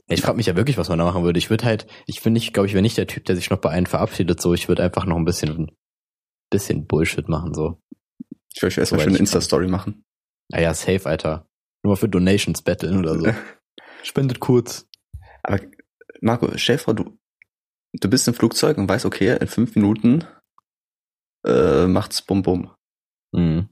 [0.08, 1.38] ich frage mich ja wirklich, was man da machen würde.
[1.38, 3.58] Ich würde halt, ich bin nicht, glaube ich, wäre nicht der Typ, der sich noch
[3.58, 4.54] bei einem verabschiedet, so.
[4.54, 5.70] Ich würde einfach noch ein bisschen,
[6.50, 7.80] bisschen Bullshit machen, so.
[8.54, 10.04] Ich will erstmal schon eine Insta-Story machen.
[10.48, 11.46] Naja, safe, Alter.
[11.82, 13.26] Nur mal für Donations betteln oder so.
[14.02, 14.86] Spendet kurz.
[15.42, 15.60] Aber
[16.20, 17.18] Marco, stell dir vor, du,
[18.00, 20.24] du bist im Flugzeug und weißt, okay, in fünf Minuten
[21.46, 22.70] äh, macht's bum bum.
[23.32, 23.68] Mhm.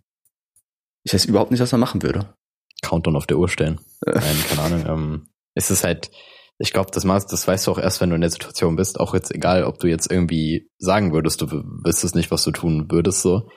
[1.05, 2.35] Ich weiß überhaupt nicht, was man machen würde.
[2.83, 3.81] Countdown auf der Uhr stellen.
[4.07, 4.13] Äh.
[4.15, 4.87] Nein, keine Ahnung.
[4.87, 6.11] Ähm, es ist halt,
[6.59, 8.99] ich glaube, das, machst- das weißt du auch erst, wenn du in der Situation bist.
[9.01, 12.91] Auch jetzt egal, ob du jetzt irgendwie sagen würdest, du wüsstest nicht, was du tun
[12.91, 13.49] würdest, so.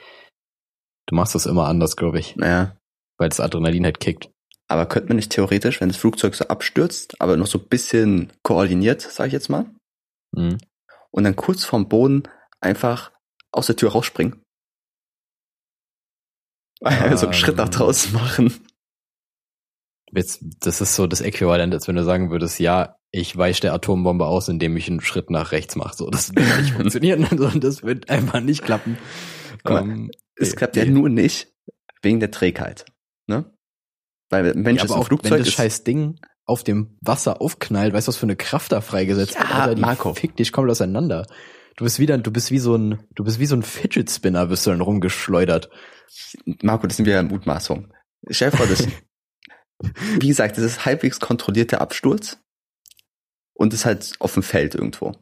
[1.08, 2.75] Du machst das immer anders, glaube ich, Naja,
[3.17, 4.30] weil das Adrenalin halt kickt.
[4.67, 8.34] aber könnte man nicht theoretisch, wenn das Flugzeug so abstürzt, aber noch so ein bisschen
[8.43, 9.65] koordiniert, sage ich jetzt mal,
[10.32, 10.58] Mhm.
[11.12, 12.24] und dann kurz vorm Boden
[12.60, 13.12] einfach
[13.52, 14.42] aus der Tür rausspringen?
[17.16, 17.72] so einen Schritt nach Ähm.
[17.72, 18.54] draußen machen.
[20.12, 23.74] Jetzt, das ist so das Äquivalent, als wenn du sagen würdest, ja, ich weiche der
[23.74, 25.96] Atombombe aus, indem ich einen Schritt nach rechts mache.
[25.96, 27.28] So, das wird nicht funktionieren.
[27.32, 28.98] Also, das wird einfach nicht klappen.
[29.63, 30.92] Mal, Ähm, Es nee, klappt ja nee.
[30.92, 31.52] nur nicht
[32.02, 32.86] wegen der Trägheit.
[33.28, 33.52] Ne?
[34.30, 37.41] Weil Mensch ja, ist aber auch Flugzeug wenn das ist, scheiß Ding auf dem Wasser
[37.41, 39.51] aufknallt, weißt du, was für eine Kraft da freigesetzt Ja, wird?
[39.51, 40.13] Alter, die Marco.
[40.13, 41.27] Fick dich komplett auseinander.
[41.75, 44.49] Du bist wieder, du bist wie so ein, du bist wie so ein Fidget Spinner,
[44.49, 45.69] wirst du dann rumgeschleudert.
[46.63, 47.93] Marco, das sind wir in Mutmaßung.
[48.29, 48.88] Stell dir vor, das,
[50.19, 52.39] wie gesagt, das ist halbwegs kontrollierter Absturz
[53.53, 55.13] und ist halt auf dem Feld irgendwo.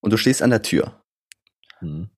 [0.00, 1.02] Und du stehst an der Tür.
[1.78, 2.08] Hm.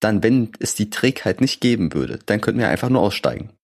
[0.00, 3.55] Dann, wenn es die Trägheit nicht geben würde, dann könnten wir einfach nur aussteigen.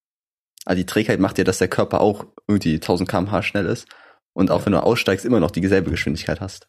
[0.64, 3.88] Also die Trägheit macht ja, dass der Körper auch irgendwie 1000 kmh schnell ist
[4.32, 6.66] und auch wenn du aussteigst, immer noch dieselbe Geschwindigkeit hast.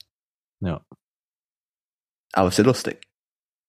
[0.62, 0.86] Ja.
[2.34, 3.02] Aber ist ja lustig.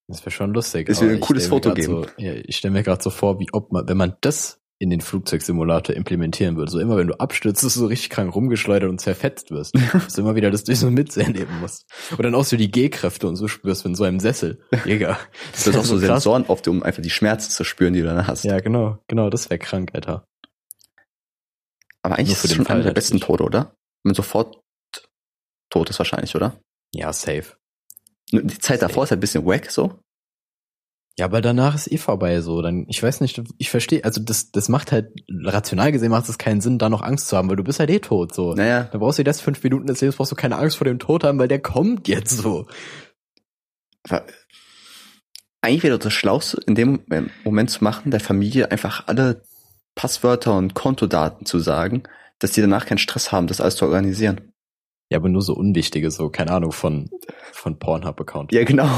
[0.09, 0.89] Das wäre schon lustig.
[0.89, 2.05] Es aber würde ein cooles Foto geben.
[2.05, 4.91] So, ja, ich stelle mir gerade so vor, wie ob man, wenn man das in
[4.91, 6.71] den Flugzeugsimulator implementieren würde.
[6.71, 9.75] So immer, wenn du abstürzt, dass du so richtig krank rumgeschleudert und zerfetzt wirst.
[9.93, 11.87] dass du immer wieder das so mitserleben musst.
[12.13, 14.63] Und dann auch so die G-Kräfte und so spürst, wenn so einem Sessel.
[14.85, 15.19] Digga.
[15.53, 16.07] Das ist auch so krass.
[16.07, 18.45] Sensoren auf dir, um einfach die Schmerzen zu spüren, die du dann hast.
[18.45, 20.27] Ja, genau, genau, das wäre krank, Alter.
[22.03, 23.21] Aber eigentlich ist für es den schon Fall einer der besten.
[23.21, 23.77] Tode, oder?
[24.03, 24.61] Wenn man sofort
[25.71, 26.61] tot ist wahrscheinlich, oder?
[26.93, 27.57] Ja, safe.
[28.31, 29.99] Die Zeit davor ist halt ein bisschen wack, so.
[31.17, 32.61] Ja, aber danach ist eh vorbei so.
[32.61, 35.13] Dann, ich weiß nicht, ich verstehe, also das, das macht halt,
[35.45, 37.91] rational gesehen macht es keinen Sinn, da noch Angst zu haben, weil du bist halt
[37.91, 38.55] eh tot so.
[38.55, 40.87] Naja, Da brauchst du die letzten fünf Minuten des Lebens, brauchst du keine Angst vor
[40.87, 42.67] dem Tod haben, weil der kommt jetzt so.
[44.09, 44.25] aber
[45.63, 47.05] eigentlich wäre das Schlauste in dem
[47.45, 49.43] Moment zu machen, der Familie einfach alle
[49.95, 52.03] Passwörter und Kontodaten zu sagen,
[52.39, 54.53] dass die danach keinen Stress haben, das alles zu organisieren.
[55.11, 57.11] Ja, aber nur so unwichtige, so, keine Ahnung, von,
[57.53, 58.53] von Pornhub-Account.
[58.53, 58.89] Ja, genau.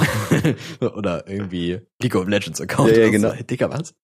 [0.81, 2.97] oder irgendwie League of Legends Account.
[2.97, 3.31] Ja, ja, genau.
[3.31, 3.43] So.
[3.43, 3.95] Digga, was?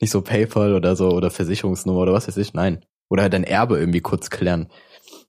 [0.00, 2.84] Nicht so PayPal oder so, oder Versicherungsnummer oder was weiß ich, nein.
[3.08, 4.68] Oder halt dein Erbe irgendwie kurz klären.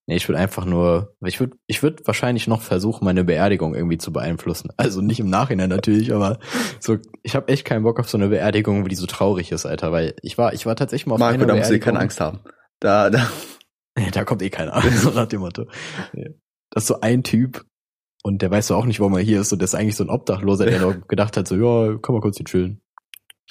[0.05, 3.97] Nee, ich würde einfach nur, ich würde, ich würde wahrscheinlich noch versuchen, meine Beerdigung irgendwie
[3.97, 4.69] zu beeinflussen.
[4.75, 6.39] Also nicht im Nachhinein natürlich, aber
[6.79, 9.65] so, ich habe echt keinen Bock auf so eine Beerdigung, wo die so traurig ist,
[9.65, 11.99] Alter, weil ich war, ich war tatsächlich mal auf Marco, einer da musst du keine
[11.99, 12.41] Angst haben.
[12.81, 13.29] Da, da.
[13.97, 14.81] Ja, da kommt eh keiner.
[14.91, 15.65] so nach dem Motto.
[16.71, 17.65] Das ist so ein Typ
[18.23, 20.03] und der weiß so auch nicht, warum er hier ist und der ist eigentlich so
[20.03, 22.81] ein Obdachloser, der nur gedacht hat so, ja, komm mal kurz hier chillen.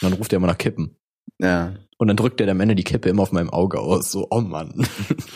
[0.01, 0.97] Und dann ruft er immer nach Kippen.
[1.39, 1.75] Ja.
[1.99, 4.11] Und dann drückt er am Ende die Kippe immer auf meinem Auge aus.
[4.11, 4.87] So, oh Mann.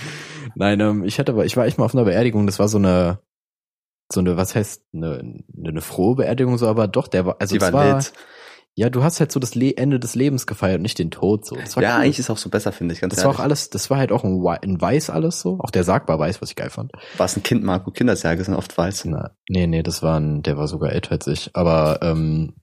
[0.56, 2.78] Nein, ähm, ich hatte aber, ich war echt mal auf einer Beerdigung, das war so
[2.78, 3.20] eine,
[4.10, 7.54] so eine, was heißt, eine, eine, eine frohe Beerdigung, so, aber doch, der war, also
[7.54, 8.02] Die war war.
[8.78, 11.46] Ja, du hast halt so das Le Ende des Lebens gefeiert und nicht den Tod,
[11.46, 11.56] so.
[11.56, 12.02] Das war Ja, cool.
[12.04, 13.38] eigentlich ist auch so besser, finde ich, ganz Das war ehrlich.
[13.40, 15.58] auch alles, das war halt auch in, Wei- in weiß alles so.
[15.60, 16.92] Auch der Sagbar weiß, was ich geil fand.
[17.16, 17.90] War es ein Kind, Marco?
[17.90, 19.06] Kindersärge sind oft weiß.
[19.06, 21.50] Na, nee, nee, das war ein, der war sogar älter als ich.
[21.54, 22.54] Aber ähm,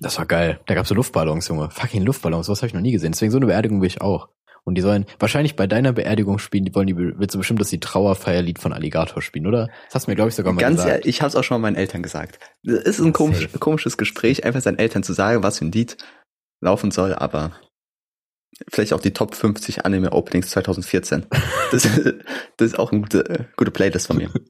[0.00, 0.60] das war geil.
[0.66, 1.70] Da gab's so Luftballons, Junge.
[1.70, 3.12] Fucking Luftballons, was habe ich noch nie gesehen.
[3.12, 4.28] Deswegen so eine Beerdigung will ich auch.
[4.66, 7.68] Und die sollen wahrscheinlich bei deiner Beerdigung spielen, die wollen die willst du bestimmt, dass
[7.68, 9.68] die Trauerfeierlied von Alligator spielen, oder?
[9.86, 10.90] Das hast du mir, glaube ich, sogar mal Ganz gesagt.
[10.90, 12.38] ehrlich, ich habe es auch schon mal meinen Eltern gesagt.
[12.64, 15.98] Es ist ein komisch, komisches Gespräch, einfach seinen Eltern zu sagen, was für ein Lied
[16.62, 17.52] laufen soll, aber
[18.70, 21.26] vielleicht auch die Top 50 Anime Openings 2014.
[21.70, 21.82] Das,
[22.56, 24.30] das ist auch eine gute, gute Playlist von mir.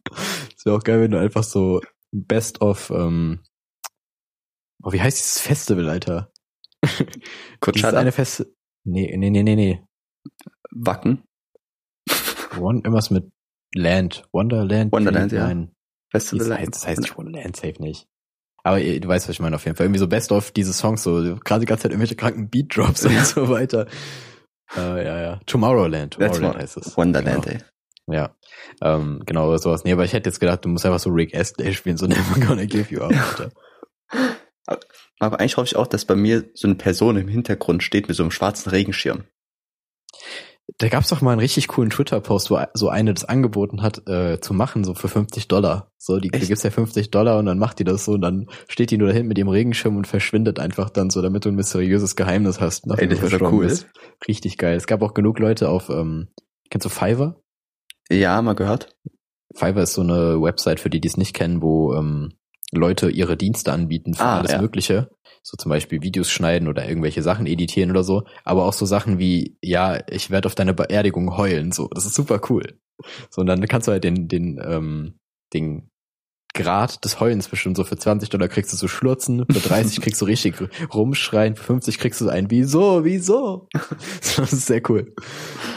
[0.57, 3.41] Es wäre auch geil, wenn du einfach so Best of, ähm,
[4.83, 6.33] oh, wie heißt dieses Festival, Alter?
[6.83, 7.07] Dieses
[7.61, 8.47] Coachella, eine Fest,
[8.85, 9.83] nee, nee, nee, nee, nee.
[10.71, 11.23] Wacken,
[12.59, 13.31] One, irgendwas mit
[13.75, 14.25] Land.
[14.33, 14.93] Wonderland.
[14.93, 15.47] Wonderland, ja.
[15.47, 15.75] Nein.
[16.11, 16.49] Festival.
[16.49, 18.07] Das heißt, das heißt nicht Wonderland, safe nicht.
[18.63, 19.87] Aber du weißt, was ich meine auf jeden Fall.
[19.87, 23.05] Irgendwie so Best of diese Songs, so gerade die ganze Zeit irgendwelche kranken Beat Drops
[23.05, 23.87] und so weiter.
[24.77, 25.41] Äh, ja, ja.
[25.47, 26.15] Tomorrowland.
[26.15, 26.97] Tomorrowland heißt es.
[26.97, 27.59] Wonderland, genau.
[27.59, 27.63] ey.
[28.07, 28.37] Ja.
[28.83, 29.85] Ähm, genau, oder sowas.
[29.85, 32.41] Nee, aber ich hätte jetzt gedacht, du musst einfach so Rick Astley spielen, so Never
[32.41, 33.51] Gonna Give You Up, Alter.
[35.19, 38.17] Aber eigentlich hoffe ich auch, dass bei mir so eine Person im Hintergrund steht mit
[38.17, 39.25] so einem schwarzen Regenschirm.
[40.79, 44.41] Da gab's doch mal einen richtig coolen Twitter-Post, wo so eine das angeboten hat, äh,
[44.41, 45.93] zu machen, so für 50 Dollar.
[45.99, 48.47] So, die, die gibt's ja 50 Dollar und dann macht die das so und dann
[48.67, 51.51] steht die nur da hinten mit dem Regenschirm und verschwindet einfach dann so, damit du
[51.51, 52.87] ein mysteriöses Geheimnis hast.
[52.97, 53.67] Ey, das ist cool.
[53.67, 53.87] bist.
[54.27, 54.77] Richtig geil.
[54.77, 56.29] Es gab auch genug Leute auf, ähm,
[56.71, 57.37] kennst du Fiverr?
[58.09, 58.97] Ja, mal gehört.
[59.55, 62.33] Fiverr ist so eine Website für die, die es nicht kennen, wo ähm,
[62.75, 64.61] Leute ihre Dienste anbieten für Ah, alles ja.
[64.61, 65.11] Mögliche.
[65.43, 68.25] So zum Beispiel Videos schneiden oder irgendwelche Sachen editieren oder so.
[68.45, 71.71] Aber auch so Sachen wie, ja, ich werde auf deine Beerdigung heulen.
[71.73, 72.79] So, das ist super cool.
[73.31, 75.19] So, und dann kannst du halt den, den, ähm,
[75.53, 75.91] den
[76.55, 77.75] Grad des Heulens bestimmen.
[77.75, 80.55] So für 20 Dollar kriegst du so Schlurzen, für 30 kriegst du richtig
[80.95, 83.69] rumschreien, für 50 kriegst du so ein Wieso, wieso?
[84.37, 85.15] Das ist sehr cool.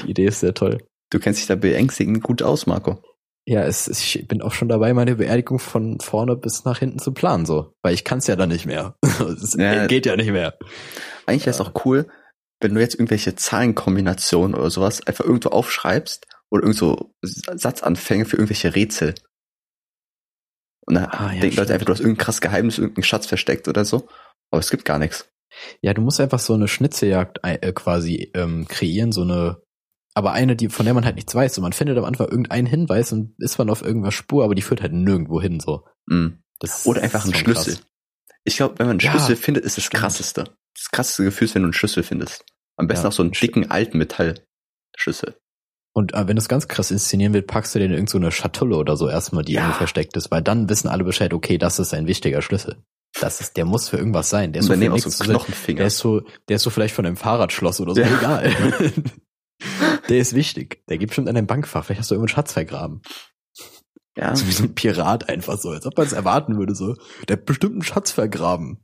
[0.04, 0.78] Die Idee ist sehr toll.
[1.10, 3.02] Du kennst dich da beängstigend gut aus, Marco.
[3.50, 7.14] Ja, es, ich bin auch schon dabei, meine Beerdigung von vorne bis nach hinten zu
[7.14, 7.74] planen, so.
[7.82, 8.96] Weil ich kann es ja dann nicht mehr.
[9.42, 9.88] Es Ja.
[9.88, 10.58] geht ja nicht mehr.
[11.26, 12.08] Eigentlich wäre es auch cool,
[12.62, 18.36] wenn du jetzt irgendwelche Zahlenkombinationen oder sowas einfach irgendwo aufschreibst oder irgend so Satzanfänge für
[18.36, 19.16] irgendwelche Rätsel.
[20.86, 23.68] Und dann Ah, ja, denken Leute einfach, du hast irgendein krass Geheimnis, irgendeinen Schatz versteckt
[23.70, 24.08] oder so.
[24.52, 25.30] Aber es gibt gar nichts.
[25.82, 29.62] Ja, du musst einfach so eine Schnitzeljagd äh, quasi ähm, kreieren, so eine,
[30.18, 31.58] aber eine, die, von der man halt nichts weiß.
[31.58, 34.62] Und man findet am Anfang irgendeinen Hinweis und ist man auf irgendwas Spur, aber die
[34.62, 35.86] führt halt nirgendwo hin, so.
[36.60, 37.76] Das Oder einfach ein Schlüssel.
[37.76, 37.84] krass.
[38.44, 40.02] Ich glaube, wenn man einen Ja, Schlüssel findet, ist das stimmt.
[40.02, 40.44] krasseste.
[40.76, 42.46] Das krasseste Gefühl ist, wenn du einen Schlüssel findest.
[42.78, 45.36] Am besten Ja, auch so einen dicken alten Metallschlüssel.
[45.94, 48.32] Und äh, wenn du es ganz krass inszenieren willst, packst du den in irgendeine so
[48.32, 49.62] Schatulle oder so erstmal, die Ja.
[49.62, 52.78] irgendwo versteckt ist, weil dann wissen alle Bescheid, okay, das ist ein wichtiger Schlüssel.
[53.20, 54.54] Das ist, der muss für irgendwas sein.
[54.54, 55.78] Der ist so für auch so Knochenfinger.
[55.80, 58.08] Der ist so, der ist so vielleicht von einem Fahrradschloss oder so, Ja.
[58.18, 58.54] egal.
[60.10, 60.84] der ist wichtig.
[60.88, 61.86] Der gibt bestimmt an deinem Bankfach.
[61.86, 63.02] Vielleicht hast du irgendeinen Schatz vergraben.
[64.15, 64.36] ja.
[64.36, 66.96] So wie so ein Pirat einfach so, als ob man es erwarten würde, so.
[67.28, 68.84] Der hat bestimmt einen Schatz vergraben.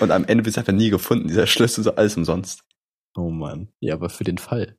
[0.00, 1.28] Und am Ende wird es einfach nie gefunden.
[1.28, 2.64] Dieser Schlüssel so alles umsonst.
[3.14, 3.68] Oh Mann.
[3.80, 4.76] Ja, aber für den Fall.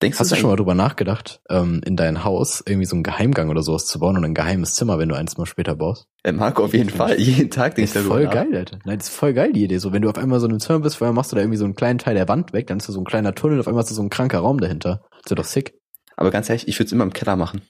[0.00, 3.48] Denkst Hast du schon mal drüber nachgedacht, ähm, in dein Haus irgendwie so einen Geheimgang
[3.48, 6.06] oder sowas zu bauen und ein geheimes Zimmer, wenn du eins mal später baust?
[6.22, 7.18] Äh, Marco, auf jeden Fall.
[7.18, 8.50] Jeden Tag denkst ist du voll darüber nach.
[8.50, 8.78] geil, Alter.
[8.84, 9.78] Nein, das ist voll geil, die Idee.
[9.78, 11.58] So, wenn du auf einmal so in einem Zimmer bist, vorher machst du da irgendwie
[11.58, 13.66] so einen kleinen Teil der Wand weg, dann ist da so ein kleiner Tunnel, auf
[13.66, 15.02] einmal ist da so ein kranker Raum dahinter.
[15.22, 15.74] Das wäre doch sick.
[16.16, 17.62] Aber ganz ehrlich, ich würde es immer im Keller machen.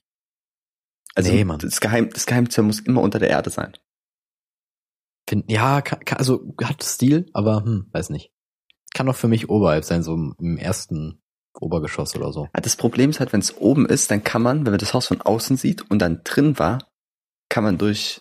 [1.15, 1.59] Also Nee, Mann.
[1.61, 3.73] das, Geheim, das Geheimzimmer muss immer unter der Erde sein.
[5.29, 8.33] Find, ja, kann, also hat Stil, aber hm, weiß nicht.
[8.95, 11.23] Kann doch für mich oberhalb sein, so im ersten
[11.61, 12.45] Obergeschoss oder so.
[12.55, 14.95] Ja, Das Problem ist halt, wenn es oben ist, dann kann man, wenn man das
[14.95, 16.79] Haus von außen sieht und dann drin war,
[17.49, 18.21] kann man durch,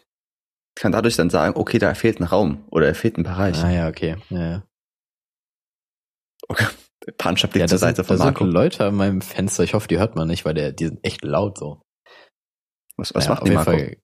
[0.75, 3.57] kann dadurch dann sagen, okay, da fehlt ein Raum oder da fehlt ein Bereich.
[3.63, 4.17] Ah ja, okay.
[4.29, 4.63] Ja, ja.
[6.47, 6.65] Okay.
[7.05, 8.43] Blick ja zur sind, Seite da von sind Marco.
[8.43, 11.23] Leute an meinem Fenster, ich hoffe, die hört man nicht, weil der, die sind echt
[11.23, 11.81] laut so.
[12.97, 13.71] Was, was Naja, macht die Marco?
[13.71, 13.97] Fall,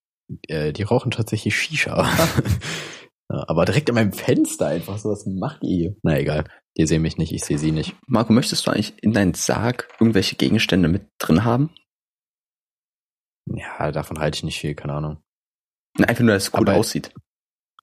[0.47, 2.07] äh, die rauchen tatsächlich Shisha.
[3.29, 5.95] ja, aber direkt an meinem Fenster einfach so, was macht ihr hier?
[6.03, 6.45] Na egal,
[6.77, 7.95] die sehen mich nicht, ich sehe sie nicht.
[8.07, 11.69] Marco, möchtest du eigentlich in deinen Sarg irgendwelche Gegenstände mit drin haben?
[13.45, 15.21] Ja, davon halte ich nicht viel, keine Ahnung.
[15.97, 17.13] Na, Einfach nur, dass es cool Aber- aussieht.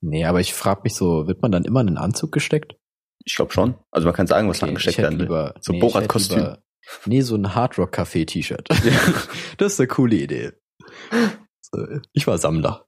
[0.03, 2.75] Nee, aber ich frage mich so, wird man dann immer in einen Anzug gesteckt?
[3.27, 3.75] Ich glaube schon.
[3.91, 5.53] Also man kann sagen, was Okay, ich hätte werden will.
[5.61, 6.57] So nee, Borat-Kostüm.
[7.05, 8.67] Nee, so ein Hardrock-Café-T-Shirt.
[9.59, 10.53] das ist eine coole Idee.
[11.61, 12.87] So, ich war Sammler.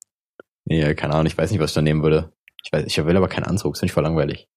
[0.65, 2.33] Nee, keine Ahnung, ich weiß nicht, was ich da nehmen würde.
[2.65, 4.49] Ich weiß, ich will aber keinen Anzug, das finde ich voll langweilig.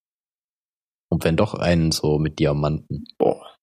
[1.10, 3.06] Und wenn doch einen so mit Diamanten.
[3.18, 3.56] Boah.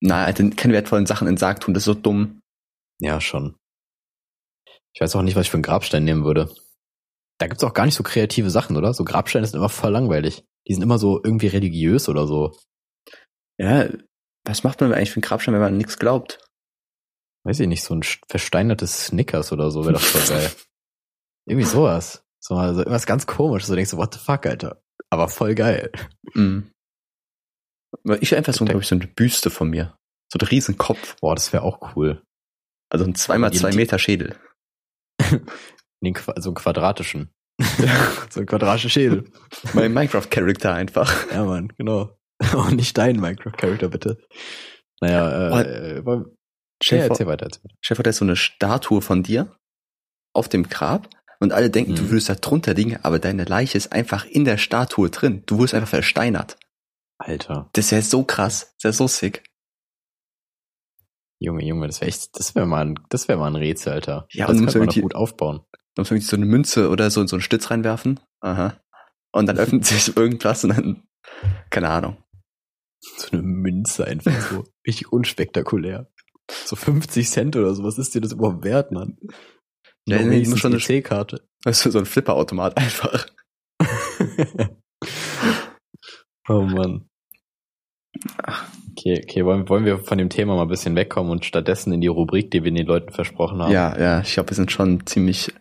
[0.00, 2.40] Na, Alter, keine wertvollen Sachen in den Sarg tun, das ist so dumm.
[3.00, 3.56] Ja, schon.
[4.94, 6.52] Ich weiß auch nicht, was ich für einen Grabstein nehmen würde.
[7.38, 8.92] Da gibt's auch gar nicht so kreative Sachen, oder?
[8.94, 10.44] So Grabsteine sind immer voll langweilig.
[10.66, 12.56] Die sind immer so irgendwie religiös oder so.
[13.58, 13.88] Ja,
[14.44, 16.40] was macht man eigentlich für einen Grabstein, wenn man an nichts glaubt?
[17.44, 20.50] Weiß ich nicht, so ein versteinertes Snickers oder so wäre doch voll geil.
[21.46, 22.24] Irgendwie sowas.
[22.40, 23.68] So also irgendwas ganz komisches.
[23.68, 24.82] So denkst du, what the fuck, Alter.
[25.10, 25.92] Aber voll geil.
[26.34, 26.70] Mhm.
[28.20, 29.96] Ich einfach so, glaube ich, so eine Büste von mir.
[30.32, 31.16] So ein riesen Kopf.
[31.20, 32.22] Boah, das wäre auch cool.
[32.90, 34.36] Also ein 2 mal Die- 2 die- Meter Schädel.
[36.14, 37.30] Qua- so einen quadratischen.
[38.30, 39.24] so ein quadratischer Schädel.
[39.74, 41.12] mein Minecraft-Charakter einfach.
[41.32, 42.16] Ja, Mann, genau.
[42.54, 44.18] Und nicht dein Minecraft-Charakter, bitte.
[45.00, 49.56] Naja, äh, dir vor, erzähl weiter, erzähl vor, da ist so eine Statue von dir
[50.34, 51.08] auf dem Grab
[51.40, 52.10] und alle denken, du Mhm.
[52.10, 55.42] würdest da drunter liegen, aber deine Leiche ist einfach in der Statue drin.
[55.46, 56.56] Du wurdest einfach versteinert.
[57.20, 58.74] Alter, Das wäre so krass.
[58.76, 59.44] Das wäre so sick.
[61.40, 64.26] Junge, Junge, das wäre echt, das wäre mal ein, das wäre mal ein Rätsel, Alter.
[64.32, 65.60] Ja, das und könnte so man gut aufbauen.
[65.94, 68.20] Dann muss man so eine Münze oder so in so einen Stütz reinwerfen.
[68.40, 68.80] Aha.
[69.32, 71.06] Und dann öffnet sich irgendwas und dann,
[71.70, 72.22] keine Ahnung.
[73.00, 74.64] So eine Münze einfach so.
[74.86, 76.10] Richtig unspektakulär.
[76.50, 77.84] So 50 Cent oder so.
[77.84, 79.18] Was ist dir das überhaupt wert, Mann?
[80.08, 81.46] Ja, nee, muss schon eine- EC-Karte.
[81.62, 83.26] Das ist so ein Flipperautomat einfach.
[86.48, 87.07] oh Mann.
[88.92, 92.00] Okay, okay, wollen, wollen wir von dem Thema mal ein bisschen wegkommen und stattdessen in
[92.00, 93.72] die Rubrik, die wir den Leuten versprochen haben.
[93.72, 95.52] Ja, ja, ich glaube, wir sind schon ziemlich,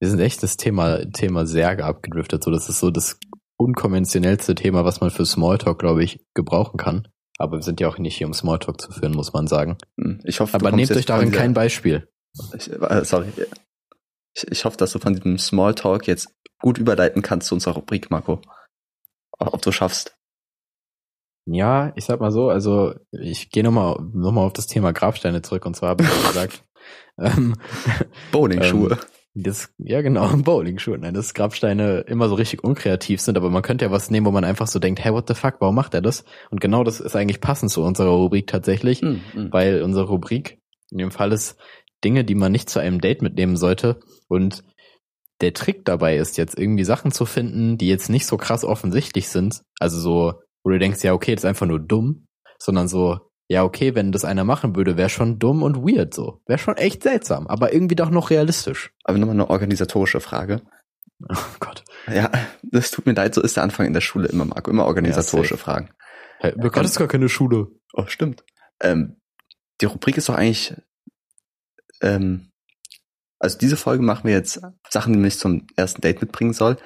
[0.00, 2.42] Wir sind echt das Thema, Thema Särge abgedriftet.
[2.42, 3.18] So, das ist so das
[3.58, 7.08] unkonventionellste Thema, was man für Smalltalk, glaube ich, gebrauchen kann.
[7.38, 9.76] Aber wir sind ja auch nicht hier, um Smalltalk zu führen, muss man sagen.
[10.00, 12.08] hm, ich hoffe, Aber nehmt euch darin kein Beispiel.
[12.56, 13.28] Ich, äh, sorry.
[14.34, 18.10] Ich, ich hoffe, dass du von diesem Smalltalk jetzt gut überleiten kannst zu unserer Rubrik,
[18.10, 18.40] Marco.
[19.38, 20.16] Ob du schaffst.
[21.44, 25.42] Ja, ich sag mal so, also ich gehe nochmal noch mal auf das Thema Grabsteine
[25.42, 26.64] zurück und zwar habe ich gesagt,
[27.18, 27.54] ähm,
[28.30, 28.98] Bowling-Schuhe.
[29.34, 33.84] das, ja genau, Bowling-Schuhe, nein, dass Grabsteine immer so richtig unkreativ sind, aber man könnte
[33.84, 36.02] ja was nehmen, wo man einfach so denkt, hey, what the fuck, warum macht er
[36.02, 36.24] das?
[36.50, 39.52] Und genau das ist eigentlich passend zu unserer Rubrik tatsächlich, Hm, hm.
[39.52, 40.58] weil unsere Rubrik
[40.90, 41.56] in dem Fall ist
[42.04, 44.62] Dinge, die man nicht zu einem Date mitnehmen sollte und
[45.40, 49.28] der Trick dabei ist jetzt irgendwie Sachen zu finden, die jetzt nicht so krass offensichtlich
[49.28, 52.26] sind, also so, wo du denkst, ja, okay, das ist einfach nur dumm,
[52.58, 56.40] sondern so, ja, okay, wenn das einer machen würde, wäre schon dumm und weird so.
[56.46, 58.92] Wäre schon echt seltsam, aber irgendwie doch noch realistisch.
[59.04, 60.62] Aber nochmal eine organisatorische Frage.
[61.28, 61.84] Oh Gott.
[62.12, 64.72] Ja, das tut mir leid, so ist der Anfang in der Schule immer, Marco.
[64.72, 65.90] Immer organisatorische Ja, Fragen.
[66.40, 67.68] Hey, du hattest gar keine Schule.
[67.92, 68.42] Oh, stimmt.
[68.80, 69.20] Ähm,
[69.80, 70.74] die Rubrik ist doch eigentlich,
[72.00, 72.50] ähm,
[73.38, 76.76] also diese Folge machen wir jetzt Sachen, die man nicht zum ersten Date mitbringen soll.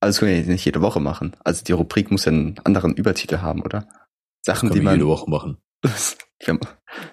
[0.00, 1.34] Also können wir nicht jede Woche machen.
[1.44, 3.88] Also die Rubrik muss ja einen anderen Übertitel haben, oder?
[4.42, 5.58] Sachen, die man, jede Woche machen.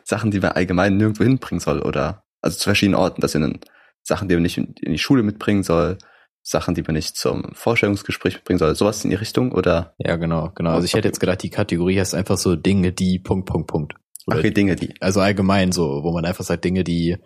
[0.03, 2.23] Sachen, die man allgemein nirgendwo hinbringen soll, oder?
[2.41, 3.21] Also zu verschiedenen Orten.
[3.21, 3.65] Das sind
[4.03, 5.97] Sachen, die man nicht in in die Schule mitbringen soll,
[6.43, 8.75] Sachen, die man nicht zum Vorstellungsgespräch mitbringen soll.
[8.75, 9.95] Sowas in die Richtung, oder?
[9.97, 10.71] Ja, genau, genau.
[10.71, 13.95] Also ich hätte jetzt gedacht, die Kategorie heißt einfach so Dinge, die Punkt, Punkt, Punkt.
[14.27, 14.93] Oder Okay, Dinge, die.
[14.99, 17.17] Also allgemein so, wo man einfach sagt, Dinge, die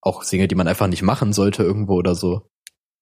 [0.00, 2.48] auch Dinge, die man einfach nicht machen sollte irgendwo oder so.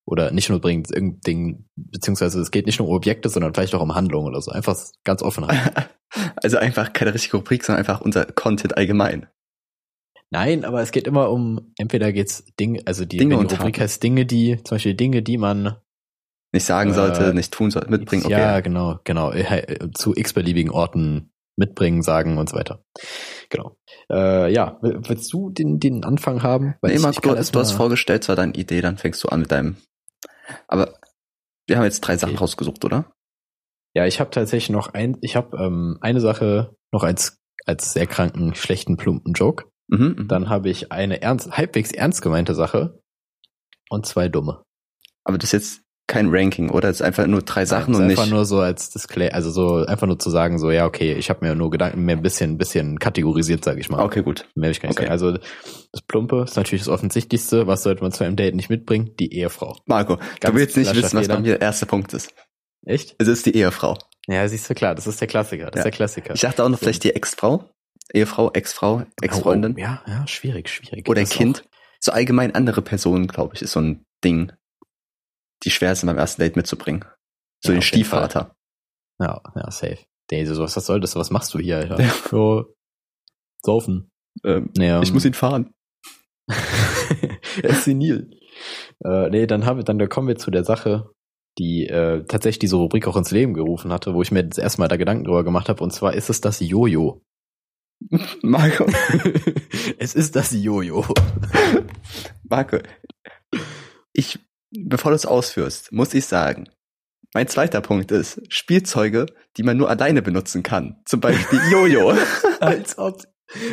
[0.07, 3.81] Oder nicht nur bringt irgendein, beziehungsweise es geht nicht nur um Objekte, sondern vielleicht auch
[3.81, 4.51] um Handlungen oder so.
[4.51, 5.71] Einfach ganz offen halten.
[6.37, 9.27] Also einfach keine richtige Rubrik, sondern einfach unser Content allgemein.
[10.31, 13.81] Nein, aber es geht immer um, entweder geht's Dinge, also die, Dinge die Rubrik Taten.
[13.81, 15.77] heißt Dinge, die, zum Beispiel Dinge, die man
[16.53, 18.25] Nicht sagen Äh, sollte, nicht tun sollte, mitbringen.
[18.27, 18.33] Okay.
[18.33, 19.33] Ja, genau, genau.
[19.33, 22.85] äh, Zu x-beliebigen Orten mitbringen, sagen und so weiter.
[23.49, 23.77] Genau.
[24.09, 26.75] Äh, ja, will- willst du den, den Anfang haben?
[26.83, 29.41] nee, ich- Marc, ich du, hast mal- vorgestellt, zwar deine Idee, dann fängst du an
[29.41, 29.77] mit deinem.
[30.69, 30.99] Aber
[31.67, 32.41] wir haben jetzt drei Sachen Okay.
[32.41, 33.13] rausgesucht, oder?
[33.95, 38.07] Ja, ich habe tatsächlich noch ein, ich habe ähm, eine Sache noch als als sehr
[38.07, 39.65] kranken, schlechten, plumpen Joke.
[39.89, 40.15] Mhm.
[40.19, 40.29] mhm.
[40.29, 43.01] Dann habe ich eine ernst, halbwegs ernst gemeinte Sache
[43.89, 44.63] und zwei dumme.
[45.25, 46.89] Aber das ist jetzt kein Ranking, oder?
[46.89, 48.19] Das ist einfach nur drei Sachen Das und ist nicht.
[48.19, 51.31] einfach nur so als Display, also so einfach nur zu sagen, so ja okay, ich
[51.31, 54.03] habe mir nur Gedanken mehr ein bisschen, bisschen kategorisiert, sage ich mal.
[54.05, 54.47] Okay, gut.
[54.55, 55.05] Mehr ich gar nicht Okay.
[55.07, 55.13] sagen.
[55.13, 55.33] Also
[55.93, 57.67] das Plumpe ist natürlich das Offensichtlichste.
[57.67, 59.11] Was sollte man zu einem Date nicht mitbringen?
[59.19, 59.79] Die Ehefrau.
[59.87, 62.35] Marco, Ganz du willst nicht wissen, was bei mir der erste Punkt ist.
[62.85, 63.15] Echt?
[63.19, 63.97] Es ist die Ehefrau.
[64.27, 65.67] Ja, siehst du klar, das ist der Klassiker.
[65.67, 65.81] Das Ja.
[65.81, 66.35] ist der Klassiker.
[66.35, 67.71] Ich dachte auch noch vielleicht die Ex-Frau.
[68.13, 69.75] Ehefrau, Ex-Frau, Ex-Freundin.
[69.77, 71.09] Oh, ja, ja, schwierig, schwierig.
[71.09, 71.65] Oder ist Kind.
[72.01, 74.53] So allgemein andere Personen, glaube ich, ist so ein Ding,
[75.65, 77.05] die schwer sind beim ersten Date mitzubringen.
[77.63, 78.55] So Ja, den Stiefvater.
[79.19, 79.99] Ja, ja, safe.
[80.31, 81.17] Der so, was, was soll das?
[81.17, 82.01] Was machst du hier, Alter?
[82.01, 82.13] Ja.
[82.31, 82.75] So,
[83.63, 84.11] saufen.
[84.45, 85.73] Ähm, Nee, ich muss ihn fahren.
[87.63, 88.31] er ist senil.
[89.05, 91.11] Äh, nee, dann haben wir, dann kommen wir zu der Sache,
[91.59, 94.81] die äh, tatsächlich diese Rubrik auch ins Leben gerufen hatte, wo ich mir das erste
[94.81, 97.23] Mal da Gedanken drüber gemacht habe, und zwar ist es das Jojo.
[98.43, 98.87] Marco,
[99.99, 101.05] es ist das Jojo.
[102.43, 102.79] Marco,
[104.13, 104.39] ich,
[104.79, 106.69] bevor du es ausführst, muss ich sagen,
[107.33, 111.01] mein zweiter Punkt ist Spielzeuge, die man nur alleine benutzen kann.
[111.05, 112.15] Zum Beispiel Jojo.
[112.61, 113.23] Als ob.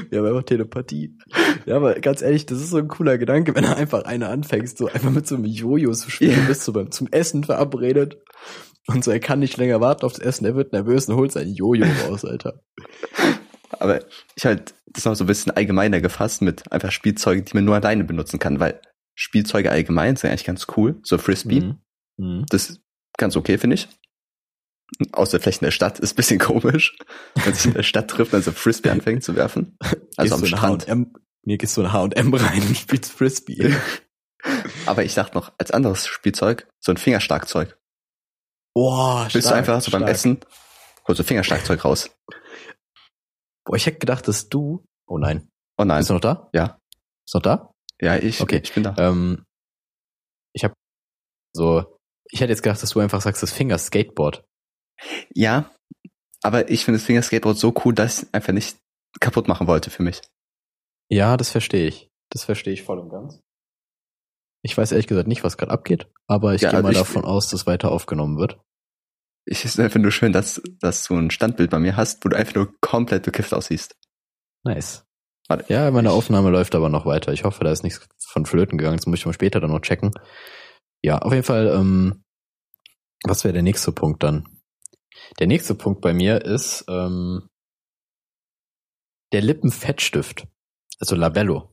[0.10, 1.18] Wir haben einfach Telepathie.
[1.66, 4.78] Ja, aber ganz ehrlich, das ist so ein cooler Gedanke, wenn du einfach eine anfängst,
[4.78, 6.48] so einfach mit so einem Jojo zu spielen, Ja.
[6.48, 8.18] bist du beim, zum Essen verabredet.
[8.88, 11.48] Und so, er kann nicht länger warten aufs Essen, er wird nervös und holt sein
[11.54, 12.62] Jojo raus, Alter.
[13.80, 14.02] Aber
[14.36, 17.76] ich halt das noch so ein bisschen allgemeiner gefasst mit einfach Spielzeuge, die man nur
[17.76, 18.82] alleine benutzen kann, weil
[19.15, 21.00] Spielzeuge allgemein sind eigentlich ganz cool.
[21.04, 21.82] So Frisbee, Mhm.
[22.17, 22.45] Mhm.
[22.50, 22.82] das ist
[23.17, 23.88] ganz okay, finde ich.
[25.13, 26.97] Außer vielleicht in der Stadt ist ein bisschen komisch,
[27.36, 29.78] wenn sich in der Stadt trifft und so Frisbee anfängt zu werfen.
[30.17, 30.88] Also am Gehst in Strand.
[30.88, 33.74] H&M, mir gehst du in H&M rein und spielst Frisbee.
[34.86, 37.78] Aber ich dachte noch, als anderes Spielzeug, so ein Fingerstarkzeug.
[38.76, 40.39] Boah, Willst du einfach so beim Essen,
[41.08, 42.10] holst du Fingerstarkzeug raus.
[43.65, 45.47] Boah, ich hätte gedacht, dass du, oh nein,
[45.78, 46.00] Oh nein.
[46.00, 46.50] bist du noch da?
[46.54, 46.80] Ja.
[47.24, 47.70] Bist du noch da?
[48.02, 48.62] Ja, ich, Okay.
[48.64, 48.96] ich bin da.
[48.98, 49.46] Ähm,
[50.54, 50.74] ich habe
[51.56, 51.98] so,
[52.32, 54.44] ich hätte jetzt gedacht, dass du einfach sagst, das Finger Skateboard.
[55.34, 55.72] Ja,
[56.44, 58.78] aber ich finde das Fingerskateboard so cool, dass ich es einfach nicht
[59.20, 60.22] kaputt machen wollte für mich.
[61.10, 62.10] Ja, das verstehe ich.
[62.32, 63.42] Das verstehe ich voll und ganz.
[64.64, 66.98] Ich weiß ehrlich gesagt nicht, was gerade abgeht, aber ich Ja, gehe also mal ich-
[66.98, 68.60] davon aus, dass weiter aufgenommen wird.
[69.46, 72.38] Ich ist einfach nur schön, dass, dass du ein Standbild bei mir hast, wo du
[72.38, 73.96] einfach nur komplett bekifft aussiehst.
[74.64, 75.04] Nice.
[75.68, 77.32] Ja, meine Aufnahme läuft aber noch weiter.
[77.34, 78.98] Ich hoffe, da ist nichts von Flöten gegangen.
[78.98, 80.12] Das muss ich mal später dann noch checken.
[81.02, 82.24] Ja, auf jeden Fall, ähm,
[83.24, 84.48] was wäre der nächste Punkt dann?
[85.40, 87.50] Der nächste Punkt bei mir ist ähm,
[89.34, 90.48] der Lippenfettstift.
[91.00, 91.72] Also Labello.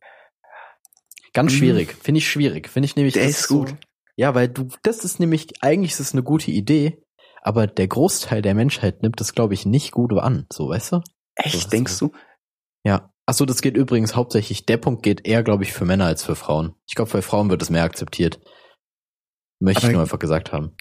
[1.32, 1.56] Ganz Mhm.
[1.56, 1.92] schwierig.
[1.94, 2.68] Finde ich schwierig.
[2.68, 3.14] Finde ich nämlich.
[3.14, 3.74] Der das ist so- gut.
[4.16, 7.00] Ja, weil du, das ist nämlich, eigentlich ist es eine gute Idee,
[7.42, 10.46] aber der Großteil der Menschheit nimmt das, glaube ich, nicht gut an.
[10.52, 10.96] So, weißt du?
[10.96, 11.02] So,
[11.36, 12.10] Echt, was denkst du?
[12.84, 13.12] Ja.
[13.28, 16.34] Achso, das geht übrigens hauptsächlich, der Punkt geht eher, glaube ich, für Männer als für
[16.34, 16.74] Frauen.
[16.86, 18.40] Ich glaube, bei Frauen wird es mehr akzeptiert.
[19.60, 20.74] Möchte Aber- ich nur einfach gesagt haben.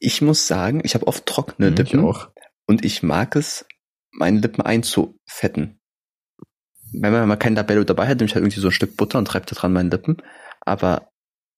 [0.00, 2.30] Ich muss sagen, ich habe oft trockene ich Lippen auch.
[2.66, 3.64] und ich mag es,
[4.10, 5.78] meine Lippen einzufetten.
[6.92, 9.18] Wenn man mal kein Labello dabei hat, nehme ich halt irgendwie so ein Stück Butter
[9.18, 10.16] und treibe da dran meine Lippen.
[10.60, 11.12] Aber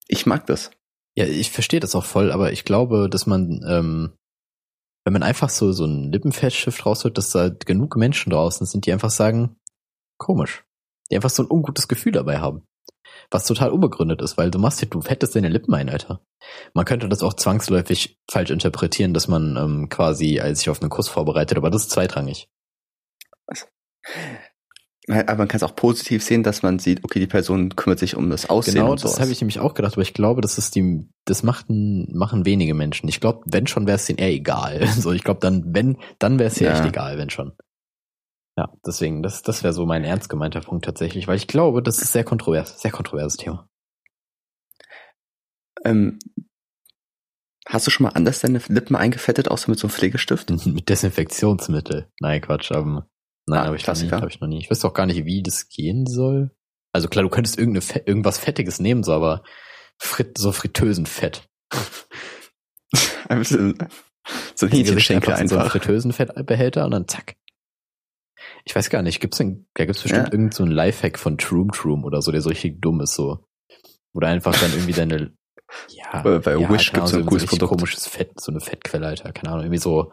[0.07, 0.71] ich mag das.
[1.15, 4.13] Ja, ich verstehe das auch voll, aber ich glaube, dass man, ähm,
[5.05, 8.93] wenn man einfach so, so ein Lippenfettstift rausholt, dass da genug Menschen draußen sind, die
[8.93, 9.57] einfach sagen,
[10.21, 10.65] komisch.
[11.11, 12.63] Die einfach so ein ungutes Gefühl dabei haben.
[13.33, 16.21] Was total unbegründet ist, weil du machst dir, du fettest deine Lippen ein, Alter.
[16.75, 20.91] Man könnte das auch zwangsläufig falsch interpretieren, dass man ähm, quasi als sich auf einen
[20.91, 22.49] Kuss vorbereitet, aber das ist zweitrangig.
[25.09, 28.14] Aber man kann es auch positiv sehen, dass man sieht, okay, die Person kümmert sich
[28.16, 30.57] um das Aussehen Genau, und das habe ich nämlich auch gedacht, aber ich glaube, das
[30.57, 33.09] ist die, das machten, machen wenige Menschen.
[33.09, 34.87] Ich glaube, wenn schon, wäre es denen eher egal.
[34.87, 36.73] So, ich glaube, dann, wenn, dann wäre es Ja.
[36.73, 37.53] echt egal, wenn schon.
[38.61, 42.03] Ja, deswegen, das, das wäre so mein ernst gemeinter Punkt tatsächlich, weil ich glaube, das
[42.03, 43.67] ist sehr kontrovers, sehr kontroverses Thema.
[45.83, 46.19] Ähm,
[47.67, 50.51] hast du schon mal anders deine Lippen eingefettet, außer mit so einem Pflegestift?
[50.67, 52.11] Mit Desinfektionsmittel.
[52.21, 53.09] Nein, Quatsch, aber
[53.47, 54.59] nein, Ah, habe ich noch nie, habe ich noch nie.
[54.59, 56.51] Ich weiß auch gar nicht, wie das gehen soll.
[56.93, 59.43] Also klar, du könntest irgendeine Fe irgendwas Fettiges nehmen, so, aber
[59.97, 61.49] Frit so Fritteusenfett.
[63.31, 63.79] Ein bisschen,
[64.55, 65.73] so ein Gesicht Hähnchenschenkel in so einen einfach.
[65.73, 67.37] Fritteusenfettbehälter und dann zack.
[68.65, 70.33] Ich weiß gar nicht, gibt's denn, da gibt's bestimmt Ja.
[70.33, 73.45] irgend so Lifehack von Troom Troom oder so, der so richtig dumm ist, so.
[74.13, 75.37] Du einfach dann irgendwie deine,
[75.89, 76.23] ja.
[76.23, 77.71] Bei- bei ja, Wish gibt's Ahnung, so ein cooles Produkt.
[77.71, 80.13] komisches Fett, so eine Fettquelle, Alter, keine Ahnung, irgendwie so.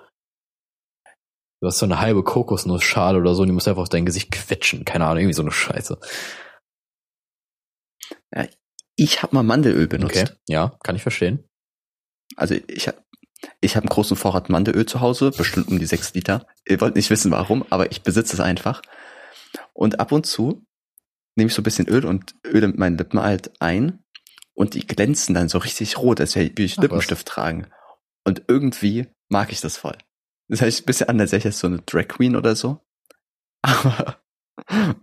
[1.60, 4.06] Du hast so eine halbe Kokosnussschale oder so und die musst du einfach auf dein
[4.06, 6.00] Gesicht quetschen, keine Ahnung, irgendwie so eine Scheiße.
[8.96, 10.16] Ich habe mal Mandelöl benutzt.
[10.18, 11.48] Okay, ja, kann ich verstehen.
[12.36, 12.98] Also ich habe
[13.62, 16.46] ich hab einen großen Vorrat Mandelöl zu Hause, bestimmt um die sechs Liter.
[16.66, 18.82] Ihr wollt nicht wissen warum, aber ich besitze es einfach.
[19.74, 20.66] Und ab und zu
[21.36, 24.04] nehme ich so ein bisschen Öl und öle mit meinen Lippen halt ein
[24.54, 27.68] und die glänzen dann so richtig rot, als würde ich Ach, Lippenstift tragen.
[28.24, 29.98] Und irgendwie mag ich das voll.
[30.48, 32.80] Das heißt ein bisschen an, als ich so eine Drag Queen oder so.
[33.62, 34.18] Aber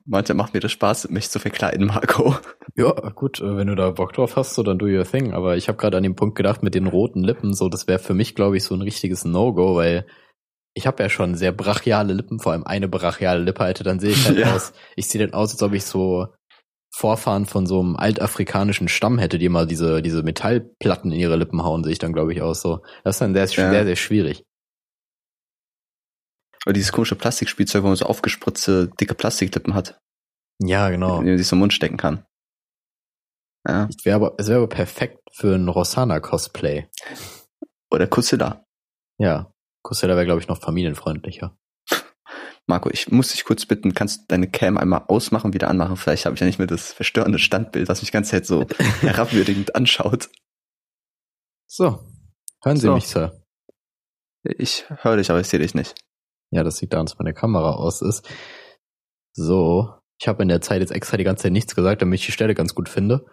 [0.05, 2.37] manchmal macht mir das Spaß, mich zu verkleiden, Marco.
[2.77, 5.33] Ja, gut, äh, wenn du da Bock drauf hast, so dann do your thing.
[5.33, 8.01] Aber ich habe gerade an den Punkt gedacht mit den roten Lippen, so das wäre
[8.01, 10.07] für mich, glaube ich, so ein richtiges No-Go, weil
[10.77, 14.11] ich habe ja schon sehr brachiale Lippen, vor allem eine brachiale Lippe, Alter, dann sehe
[14.11, 14.55] ich halt Ja.
[14.57, 16.27] aus, ich sehe dann aus, als ob ich so
[16.93, 21.62] Vorfahren von so einem altafrikanischen Stamm hätte, die mal diese, diese Metallplatten in ihre Lippen
[21.62, 22.83] hauen, sehe ich dann, glaube ich, aus so.
[23.05, 23.70] Das ist dann sehr, Ja.
[23.70, 24.45] sehr, sehr schwierig.
[26.66, 30.01] Oder dieses komische Plastikspielzeug, wo man so aufgespritzte, dicke Plastiklippen hat,
[30.61, 31.18] Ja, genau.
[31.18, 32.25] in die man sich so im Mund stecken kann.
[33.67, 33.89] Ja.
[33.89, 36.87] Es wäre aber, es wäre aber perfekt für ein Rossana-Cosplay.
[37.91, 38.65] Oder Kusilla.
[39.19, 39.51] Ja.
[39.83, 41.57] Cosella wäre, glaube ich, noch familienfreundlicher.
[42.67, 45.97] Marco, ich muss dich kurz bitten, kannst du deine Cam einmal ausmachen, wieder anmachen?
[45.99, 48.67] Vielleicht habe ich ja nicht mehr das verstörende Standbild, das mich die ganze Zeit so
[49.01, 50.31] herabwürdigend anschaut.
[51.67, 52.03] So.
[52.62, 52.95] Hören Sie So.
[52.95, 53.43] mich, Sir?
[54.45, 55.95] Ich höre dich, aber ich sehe dich nicht.
[56.51, 58.27] Ja, das liegt daran, dass meine Kamera aus ist.
[59.35, 59.93] So.
[60.19, 62.33] Ich habe in der Zeit jetzt extra die ganze Zeit nichts gesagt, damit ich die
[62.33, 63.27] Stelle ganz gut finde.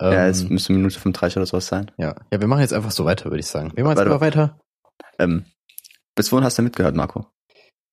[0.00, 1.90] Ähm, ja, es müsste Minute 35 oder sowas sein.
[1.98, 2.14] ja.
[2.32, 3.72] ja, wir machen jetzt einfach so weiter, würde ich sagen.
[3.74, 4.60] Wir machen jetzt einfach weiter.
[5.18, 5.46] Ähm,
[6.14, 7.26] bis wohin hast du mitgehört, Marco?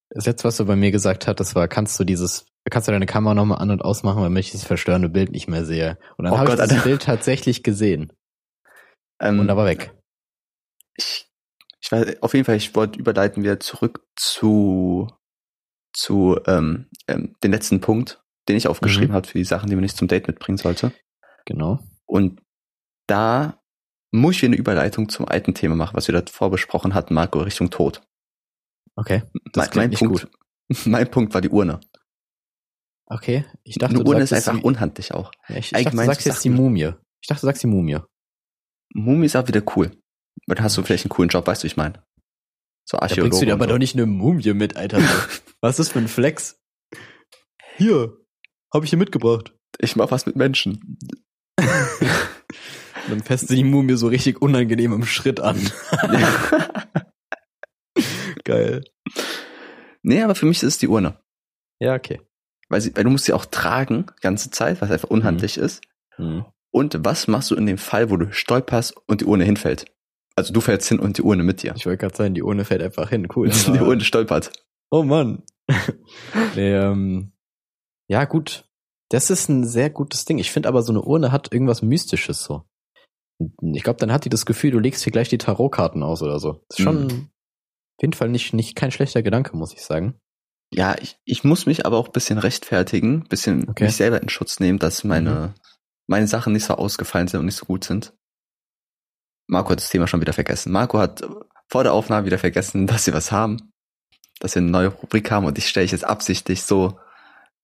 [0.10, 2.92] Das letzte, was du bei mir gesagt hast, das war, kannst du dieses, kannst du
[2.92, 5.98] deine Kamera nochmal an- und ausmachen, damit ich dieses verstörende Bild nicht mehr sehe.
[6.18, 6.84] Und dann Oh habe ich das Alter.
[6.84, 8.12] Bild tatsächlich gesehen.
[9.22, 9.94] Ähm, Und da war weg.
[10.96, 11.28] ich,
[11.82, 15.08] ich weiß, auf jeden Fall, ich wollte überleiten wir zurück zu,
[15.94, 19.16] zu ähm, ähm, den letzten Punkt, den ich aufgeschrieben Mhm.
[19.16, 20.92] habe für die Sachen, die man nicht zum Date mitbringen sollte.
[21.46, 21.80] Genau.
[22.14, 22.44] Und
[23.08, 23.60] da
[24.12, 27.72] muss ich eine Überleitung zum alten Thema machen, was wir davor besprochen hatten, Marco, Richtung
[27.72, 28.04] Tod.
[28.96, 29.24] Okay.
[29.52, 30.32] Das mein, mein nicht Punkt, gut.
[30.86, 31.80] mein Punkt war die Urne.
[33.08, 33.46] Okay.
[33.64, 35.32] Ich dachte, Eine Urne ist einfach jetzt, unhandlich auch.
[35.50, 36.92] ja, ich, ich dachte, du sagst jetzt die Mumie.
[37.20, 37.98] Ich dachte, du sagst die Mumie.
[38.94, 39.90] Mumie ist auch wieder cool.
[40.46, 42.06] Weil dann hast du vielleicht einen coolen Job, weißt du, wie ich meine.
[42.88, 43.30] So Da Archäologe.
[43.30, 43.72] bringst du dir aber so.
[43.72, 45.00] doch nicht eine Mumie mit, Alter.
[45.62, 46.62] Was ist das für ein Flex?
[47.78, 48.16] Hier,
[48.72, 49.56] habe ich hier mitgebracht.
[49.80, 51.00] Ich mach was mit Menschen.
[53.10, 55.60] Dann fässt du die Mumie so richtig unangenehm im Schritt an.
[58.44, 58.84] Geil.
[60.02, 61.20] nee, aber für mich ist es die Urne.
[61.80, 62.22] Ja, okay.
[62.70, 65.82] Weil, sie, weil du musst sie auch tragen, ganze Zeit, was einfach unhandlich ist.
[66.18, 66.46] Mhm.
[66.72, 69.86] Und was machst du in dem Fall, wo du stolperst und die Urne hinfällt?
[70.36, 71.74] Also du fällst hin und die Urne mit dir.
[71.76, 73.28] Ich wollte gerade sagen, die Urne fällt einfach hin.
[73.34, 73.50] Cool.
[73.68, 74.52] die Urne stolpert.
[74.90, 75.44] Oh Mann.
[76.56, 77.32] nee, ähm,
[78.08, 78.66] ja, gut.
[79.10, 80.40] Das ist ein sehr gutes Ding.
[80.40, 82.64] Ich finde aber, so eine Urne hat irgendwas Mystisches so.
[83.62, 86.40] Ich glaube, dann hat die das Gefühl, du legst hier gleich die Tarotkarten aus oder
[86.40, 86.64] so.
[86.70, 87.30] Das ist schon Mhm.
[87.98, 90.20] auf jeden Fall nicht, nicht kein schlechter Gedanke, muss ich sagen.
[90.74, 93.86] Ja, ich, ich muss mich aber auch ein bisschen rechtfertigen, bisschen Okay.
[93.86, 95.54] mich selber in Schutz nehmen, dass meine,
[96.08, 98.14] meine Sachen nicht so ausgefallen sind und nicht so gut sind.
[99.48, 100.72] Marco hat das Thema schon wieder vergessen.
[100.72, 101.22] Marco hat
[101.70, 103.72] vor der Aufnahme wieder vergessen, dass sie was haben,
[104.40, 106.98] dass wir eine neue Rubrik haben und ich stelle ich jetzt absichtlich so,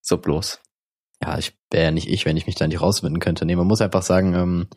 [0.01, 0.61] so bloß.
[1.21, 3.45] Ja, ich wäre ja nicht ich, wenn ich mich da nicht rauswinden könnte.
[3.45, 4.67] Nee, man muss einfach sagen, ähm,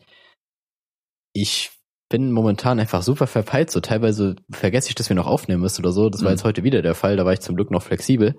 [1.33, 1.71] ich
[2.09, 3.71] bin momentan einfach super verpeilt.
[3.71, 6.09] So teilweise vergesse ich, dass wir noch aufnehmen müssen oder so.
[6.09, 6.33] Das war Mhm.
[6.35, 7.15] jetzt heute wieder der Fall.
[7.17, 8.37] Da war ich zum Glück noch flexibel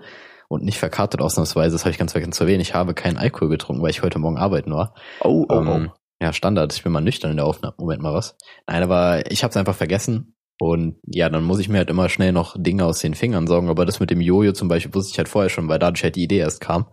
[0.48, 1.74] und nicht verkartet ausnahmsweise.
[1.74, 2.60] Das habe ich ganz vergessen zu erwähnen.
[2.60, 4.94] Ich habe keinen Alkohol getrunken, weil ich heute Morgen arbeiten war.
[5.20, 5.98] Oh, oh, Ähm, oh.
[6.22, 6.72] ja, Standard.
[6.74, 7.74] Ich bin mal nüchtern in der Aufnahme.
[7.78, 8.36] Moment mal was.
[8.68, 10.36] Nein, aber ich habe es einfach vergessen.
[10.60, 13.70] Und ja, dann muss ich mir halt immer schnell noch Dinge aus den Fingern saugen.
[13.70, 16.14] Aber das mit dem Jojo zum Beispiel wusste ich halt vorher schon, weil dadurch halt
[16.14, 16.86] die Idee erst kam.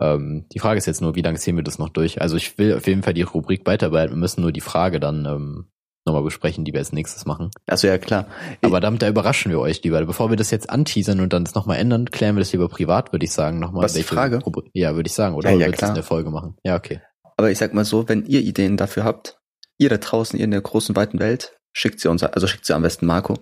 [0.00, 2.20] Ähm, die Frage ist jetzt nur, wie lange ziehen wir das noch durch?
[2.20, 4.14] Also ich will auf jeden Fall die Rubrik weiterbehalten.
[4.14, 5.70] Wir müssen nur die Frage dann ähm,
[6.06, 7.50] nochmal besprechen, die wir als nächstes machen.
[7.66, 8.26] Also ja, klar.
[8.62, 10.04] Aber damit da überraschen wir euch lieber.
[10.06, 13.12] Bevor wir das jetzt anteasern und dann das nochmal ändern, klären wir das lieber privat,
[13.12, 13.58] würde ich sagen.
[13.58, 14.38] Nochmal, Was, die Frage?
[14.38, 15.34] Rubrik- Ja, würde ich sagen.
[15.34, 15.90] Oder Ja, ja, klar.
[15.90, 16.56] in der Folge machen?
[16.64, 17.00] Ja, okay.
[17.36, 19.38] Aber ich sag mal so, wenn ihr Ideen dafür habt,
[19.78, 22.74] ihr da draußen, ihr in der großen, weiten Welt, schickt sie uns, also schickt sie
[22.74, 23.34] am besten Marco.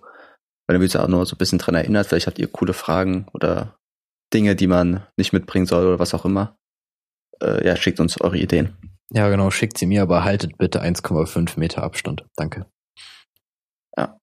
[0.67, 2.07] Weil dann wird sie auch nur so ein bisschen dran erinnert.
[2.09, 3.79] Vielleicht habt ihr coole Fragen oder
[4.33, 6.59] Dinge, die man nicht mitbringen soll oder was auch immer.
[7.41, 8.77] Äh, ja, schickt uns eure Ideen.
[9.11, 12.27] Ja, genau, schickt sie mir, aber haltet bitte 1,5 Meter Abstand.
[12.35, 12.67] Danke.
[13.97, 14.19] Ja.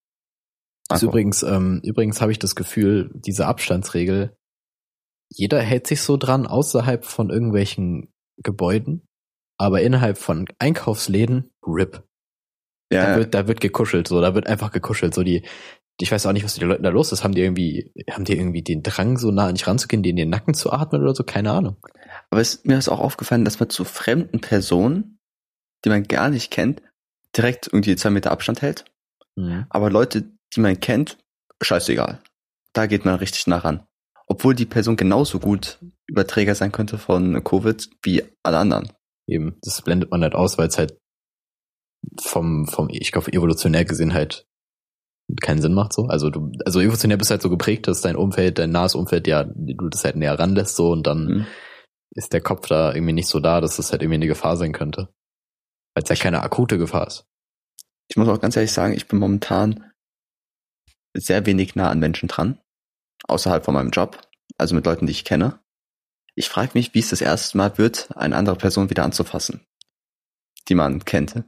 [0.89, 1.05] Marco.
[1.05, 4.35] übrigens, ähm, übrigens habe ich das Gefühl, diese Abstandsregel,
[5.29, 9.07] jeder hält sich so dran außerhalb von irgendwelchen Gebäuden,
[9.57, 12.03] aber innerhalb von Einkaufsläden, RIP.
[12.89, 15.43] Da Ja, wird, da wird gekuschelt, so, da wird einfach gekuschelt, so die,
[15.99, 17.23] ich weiß auch nicht, was mit den Leuten da los ist.
[17.23, 20.29] Haben die irgendwie, haben die irgendwie den Drang, so nah an dich ranzugehen, in den
[20.29, 21.23] Nacken zu atmen oder so?
[21.23, 21.77] Keine Ahnung.
[22.29, 25.19] aber es, mir ist auch aufgefallen, dass man zu fremden Personen,
[25.85, 26.81] die man gar nicht kennt,
[27.35, 28.85] direkt irgendwie zwei Meter Abstand hält.
[29.35, 29.65] Mhm.
[29.69, 31.17] Aber Leute, die man kennt,
[31.61, 32.21] scheißegal.
[32.73, 33.85] Da geht man richtig nah ran.
[34.27, 38.91] Obwohl die Person genauso gut Überträger sein könnte von Covid wie alle anderen.
[39.27, 40.97] Eben, das blendet man halt aus, weil es halt
[42.19, 44.47] vom, vom, ich glaube, evolutionär gesehen halt
[45.41, 46.05] keinen Sinn macht so.
[46.07, 49.43] Also du, also evolutionär bist halt so geprägt, dass dein Umfeld, dein nahes Umfeld, ja,
[49.43, 51.47] du das halt näher ranlässt so und dann Mhm.
[52.15, 54.73] ist der Kopf da irgendwie nicht so da, dass das halt irgendwie eine Gefahr sein
[54.73, 55.09] könnte.
[55.95, 57.25] Weil es ja keine akute Gefahr ist.
[58.09, 59.91] Ich muss auch ganz ehrlich sagen, ich bin momentan
[61.15, 62.59] sehr wenig nah an Menschen dran.
[63.27, 64.27] Außerhalb von meinem Job.
[64.57, 65.59] Also mit Leuten, die ich kenne.
[66.35, 69.65] Ich frage mich, wie es das erste Mal wird, eine andere Person wieder anzufassen.
[70.67, 71.43] Die man kennt.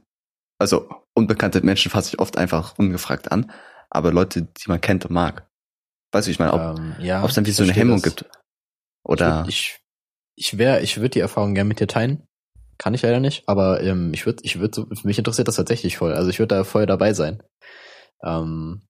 [0.58, 3.50] Also unbekannte Menschen fasse ich oft einfach ungefragt an.
[3.90, 5.48] Aber Leute, die man kennt und mag.
[6.12, 8.04] Weißt du, ich meine, ob ähm, ja, ob es dann wie so eine Hemmung das.
[8.04, 8.30] gibt.
[9.04, 9.80] Oder Ich,
[10.34, 12.26] ich, ich wäre, ich würde die Erfahrung gerne mit dir teilen.
[12.78, 15.96] Kann ich leider nicht, aber ähm, ich würde, ich würde, so, mich interessiert das tatsächlich
[15.96, 16.12] voll.
[16.12, 17.42] Also ich würde da voll dabei sein.
[18.22, 18.82] Ähm,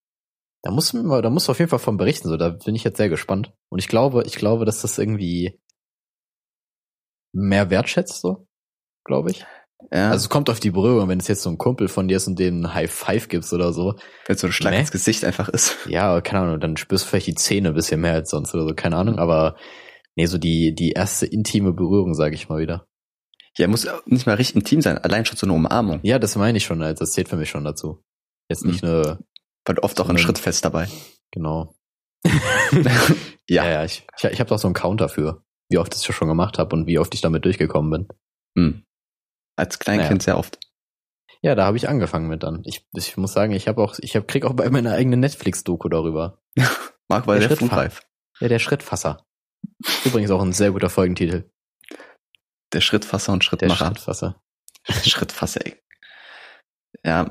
[0.62, 2.28] da muss man, da musst du auf jeden Fall von berichten.
[2.28, 3.52] So, da bin ich jetzt sehr gespannt.
[3.68, 5.60] Und ich glaube, ich glaube, dass das irgendwie
[7.32, 8.48] mehr wertschätzt, so,
[9.04, 9.46] glaube ich.
[9.92, 12.16] Ja, Also es kommt auf die Berührung, wenn es jetzt so ein Kumpel von dir
[12.16, 13.94] ist und dem ein High Five gibst oder so.
[14.26, 14.80] wenn so ein Schlag Nee.
[14.80, 15.76] ins Gesicht einfach ist.
[15.88, 18.66] Ja, keine Ahnung, dann spürst du vielleicht die Zähne ein bisschen mehr als sonst oder
[18.68, 19.56] so, keine Ahnung, aber
[20.16, 22.86] nee, so die, die erste intime Berührung, sage ich mal wieder.
[23.58, 24.98] Ja, muss nicht mal richtig intim sein.
[24.98, 26.00] Allein schon so eine Umarmung.
[26.02, 28.02] Ja, das meine ich schon, also das zählt für mich schon dazu.
[28.50, 29.18] Jetzt nicht nur,
[29.64, 30.88] Weil oft auch ein Schritt fest dabei.
[31.30, 31.74] genau.
[33.48, 33.64] Ja.
[33.64, 36.14] Ja, ja, ich, ich, ich habe doch so einen Counter für, wie oft ich das
[36.16, 38.08] schon gemacht habe und wie oft ich damit durchgekommen bin.
[38.58, 38.82] Hm.
[39.56, 40.20] Als Kleinkind Naja.
[40.20, 40.58] sehr oft.
[41.42, 42.62] Ja, da habe ich angefangen mit dann.
[42.64, 45.88] Ich, ich muss sagen, ich habe auch, ich hab, krieg auch bei meiner eigenen Netflix-Doku
[45.88, 46.40] darüber.
[47.08, 47.90] Marc war Der der.
[48.40, 49.24] Ja, der Schrittfasser.
[50.04, 51.50] Übrigens auch ein sehr guter Folgentitel.
[52.72, 53.86] Der Schrittfasser und Der Schrittmacher.
[53.86, 54.42] Schrittfasser.
[55.04, 55.80] Schrittfasser, ey.
[57.04, 57.28] Ja,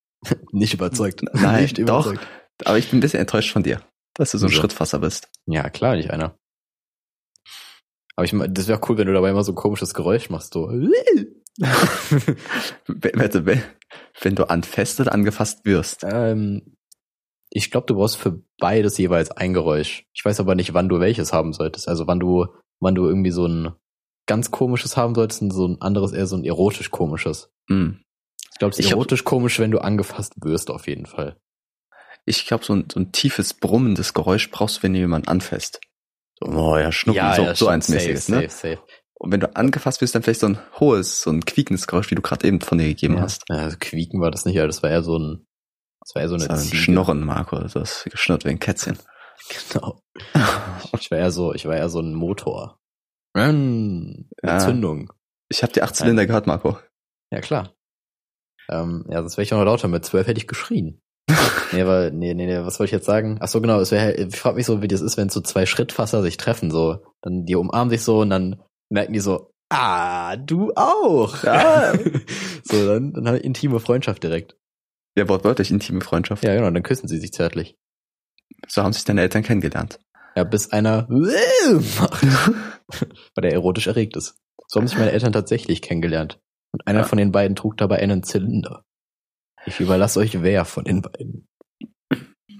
[0.52, 1.22] Nicht überzeugt.
[1.32, 2.06] Nein, Nicht doch.
[2.06, 2.26] überzeugt.
[2.64, 3.80] aber ich bin ein bisschen enttäuscht von dir,
[4.14, 4.60] dass du so ein Wieso?
[4.60, 5.28] Schrittfasser bist.
[5.46, 6.36] Ja, klar, nicht einer.
[8.16, 10.68] Aber ich das wäre cool, wenn du dabei immer so ein komisches Geräusch machst, so.
[11.58, 13.62] Wenn- Warte, wenn,
[14.20, 16.04] wenn du anfasst oder angefasst wirst.
[16.04, 16.74] ähm,
[17.50, 20.04] ich glaube, du brauchst für beides jeweils ein Geräusch.
[20.12, 21.88] Ich weiß aber nicht, wann du welches haben solltest.
[21.88, 22.46] Also wann du,
[22.80, 23.72] wann du irgendwie so ein
[24.26, 27.50] ganz komisches haben solltest und so ein anderes eher so ein erotisch komisches.
[27.70, 28.02] Hm.
[28.52, 31.36] Ich glaube, es ist erotisch komisch, wenn du angefasst wirst, auf jeden Fall.
[32.26, 35.80] Ich glaube, so ein, so ein tiefes, brummendes Geräusch brauchst du, wenn du jemanden anfasst.
[36.38, 37.70] So, oh ja, Schnuppen, so, so stimmt.
[37.70, 38.50] eins mäßiges, safe, ne?
[38.50, 38.86] Safe, safe.
[39.20, 42.14] Und wenn du angefasst wirst, dann vielleicht so ein hohes, so ein quiekendes Geräusch, wie
[42.14, 43.22] du gerade eben von dir gegeben Ja.
[43.22, 43.42] hast.
[43.48, 45.44] Ja, also quieken war das nicht, aber das war eher so ein,
[46.00, 46.76] das war eher so Das eine war ein Ziege.
[46.76, 47.58] Schnurren, Marco.
[47.58, 48.98] Das ist geschnurrt wie ein Kätzchen.
[49.72, 50.02] Genau.
[50.98, 52.78] Ich war eher so, ich war eher so ein Motor.
[53.36, 54.54] Ähm, Ja.
[54.54, 55.12] Entzündung.
[55.48, 56.76] Ich habe die acht Zylinder gehört, Marco.
[57.30, 57.72] Ja, klar.
[58.68, 59.88] Ähm, ja, sonst wäre ich auch noch lauter.
[59.88, 61.00] Mit zwölf hätte ich geschrien.
[61.72, 63.38] nee, aber, nee, nee, nee, was wollte ich jetzt sagen?
[63.40, 65.64] Ach so, genau, es wäre, ich frage mich so, wie das ist, wenn so zwei
[65.66, 66.98] Schrittfasser sich treffen, so.
[67.22, 71.42] Dann, die umarmen sich so und dann merken die so, ah, du auch.
[71.44, 71.92] Ja.
[72.64, 74.56] so, dann, dann habe ich intime Freundschaft direkt.
[75.16, 76.44] Ja, wortwörtlich intime Freundschaft.
[76.44, 77.76] Ja, genau, dann küssen sie sich zärtlich.
[78.68, 79.98] So haben sich deine Eltern kennengelernt.
[80.36, 82.22] Ja, bis einer macht,
[83.34, 84.36] weil der erotisch erregt ist.
[84.68, 86.38] So haben sich meine Eltern tatsächlich kennengelernt.
[86.72, 87.04] Und einer Ja.
[87.06, 88.84] von den beiden trug dabei einen Zylinder.
[89.66, 91.48] Ich überlasse euch wer von den beiden.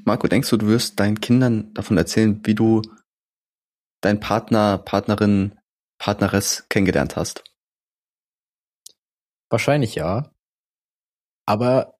[0.04, 2.82] Marco, denkst du, du wirst deinen Kindern davon erzählen, wie du
[4.00, 5.57] deinen Partner, Partnerin,
[5.98, 7.44] Partneres kennengelernt hast?
[9.50, 10.30] Wahrscheinlich ja.
[11.46, 11.94] Aber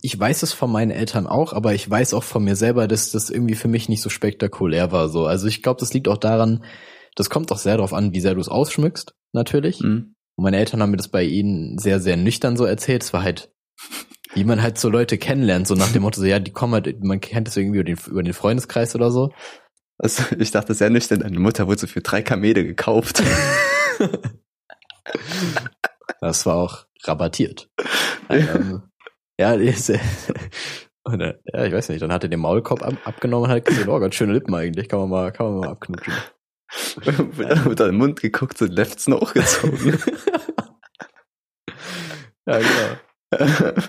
[0.00, 3.10] ich weiß es von meinen Eltern auch, aber ich weiß auch von mir selber, dass
[3.10, 5.08] das irgendwie für mich nicht so spektakulär war.
[5.08, 6.64] So, also ich glaube, das liegt auch daran,
[7.16, 9.80] das kommt auch sehr darauf an, wie sehr du es ausschmückst, natürlich.
[9.80, 10.14] Hm?
[10.36, 13.02] Und meine Eltern haben mir das bei ihnen sehr, sehr nüchtern so erzählt.
[13.02, 13.52] Es war halt,
[14.34, 17.02] wie man halt so Leute kennenlernt, so nach dem Motto, so, ja, die kommen halt,
[17.02, 19.32] man kennt das irgendwie über den, über den Freundeskreis oder so.
[20.02, 23.22] Also, ich dachte sehr nüchtern, deine Mutter wurde so für drei Kamele gekauft.
[26.20, 27.68] Das war auch rabattiert.
[28.28, 28.82] ähm,
[29.38, 33.50] ja, und, äh, ja, ich weiß nicht, dann hat er den Maulkorb ab, abgenommen und
[33.50, 36.14] hat gesehen, oh Gott, schöne Lippen eigentlich, kann man mal, kann man mal abknutschen.
[37.04, 39.98] Wird dann mit deinem Mund geguckt und Lefzen hochgezogen.
[42.46, 42.96] ja, genau.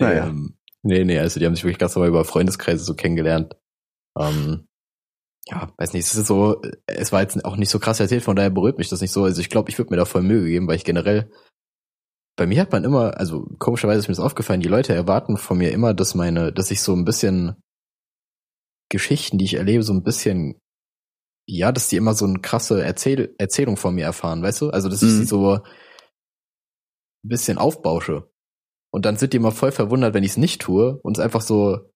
[0.00, 0.26] naja.
[0.26, 3.56] Ähm, nee, nee, also die haben sich wirklich ganz normal über Freundeskreise so kennengelernt.
[4.18, 4.66] Ähm,
[5.48, 8.34] ja, weiß nicht, es ist so, es war jetzt auch nicht so krass erzählt, von
[8.34, 9.24] daher berührt mich das nicht so.
[9.24, 11.30] Also ich glaube, ich würde mir da voll Mühe geben, weil ich generell,
[12.36, 15.56] bei mir hat man immer, also komischerweise ist mir das aufgefallen, die Leute erwarten von
[15.56, 17.54] mir immer, dass meine, dass ich so ein bisschen
[18.90, 20.60] Geschichten, die ich erlebe, so ein bisschen,
[21.48, 24.70] ja, dass die immer so eine krasse Erzähl Erzählung von mir erfahren, weißt du?
[24.70, 25.26] Also dass ich sie mhm.
[25.26, 25.62] so ein
[27.22, 28.28] bisschen aufbausche.
[28.92, 31.40] Und dann sind die immer voll verwundert, wenn ich es nicht tue und es einfach
[31.40, 31.92] so,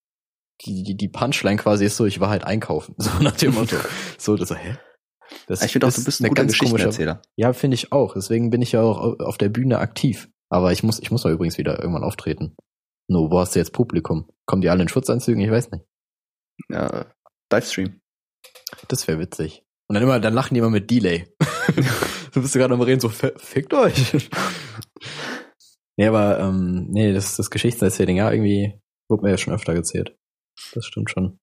[0.64, 2.94] die, die, die Punchline quasi ist so, ich war halt einkaufen.
[2.98, 3.76] So nach dem Motto.
[4.18, 4.76] so, das so, hä?
[5.46, 7.22] Das ich finde auch, du bist ein guter Geschichtenerzähler.
[7.36, 8.14] Ja, finde ich auch.
[8.14, 10.28] Deswegen bin ich ja auch auf der Bühne aktiv.
[10.48, 12.56] Aber ich muss, ich muss mal übrigens wieder irgendwann auftreten.
[13.08, 14.28] No, wo hast du jetzt Publikum?
[14.46, 15.42] Kommen die alle in Schutzanzügen?
[15.42, 15.84] Ich weiß nicht.
[16.68, 17.06] Ja,
[17.52, 18.00] Livestream.
[18.88, 19.64] Das wäre witzig.
[19.88, 21.26] Und dann immer, dann lachen die immer mit Delay.
[22.32, 24.12] du bist gerade am Reden, so, fickt euch.
[25.96, 30.16] nee, aber, ähm, nee, das, das Geschichtserzähling, ja, irgendwie wurde mir ja schon öfter gezählt.
[30.74, 31.38] Das stimmt schon.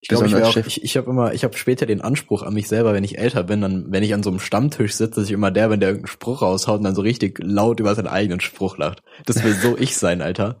[0.00, 2.68] Ich glaube, ich, auch, ich, ich habe immer, ich habe später den Anspruch an mich
[2.68, 5.32] selber, wenn ich älter bin, dann, wenn ich an so einem Stammtisch sitze, dass ich
[5.32, 8.40] immer der, wenn der irgendeinen Spruch raushaut und dann so richtig laut über seinen eigenen
[8.40, 9.02] Spruch lacht.
[9.24, 10.60] Das will so ich sein, Alter.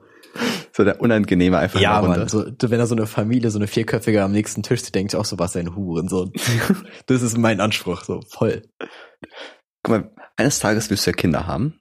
[0.72, 1.80] So der unangenehme einfach.
[1.80, 4.94] Ja, Mann, so, wenn da so eine Familie, so eine vierköpfige am nächsten Tisch sitzt,
[4.94, 6.30] denkt ich auch so, was ein Huren, so.
[7.06, 8.62] das ist mein Anspruch, so, voll.
[9.82, 11.80] Guck mal, eines Tages wirst du ja Kinder haben.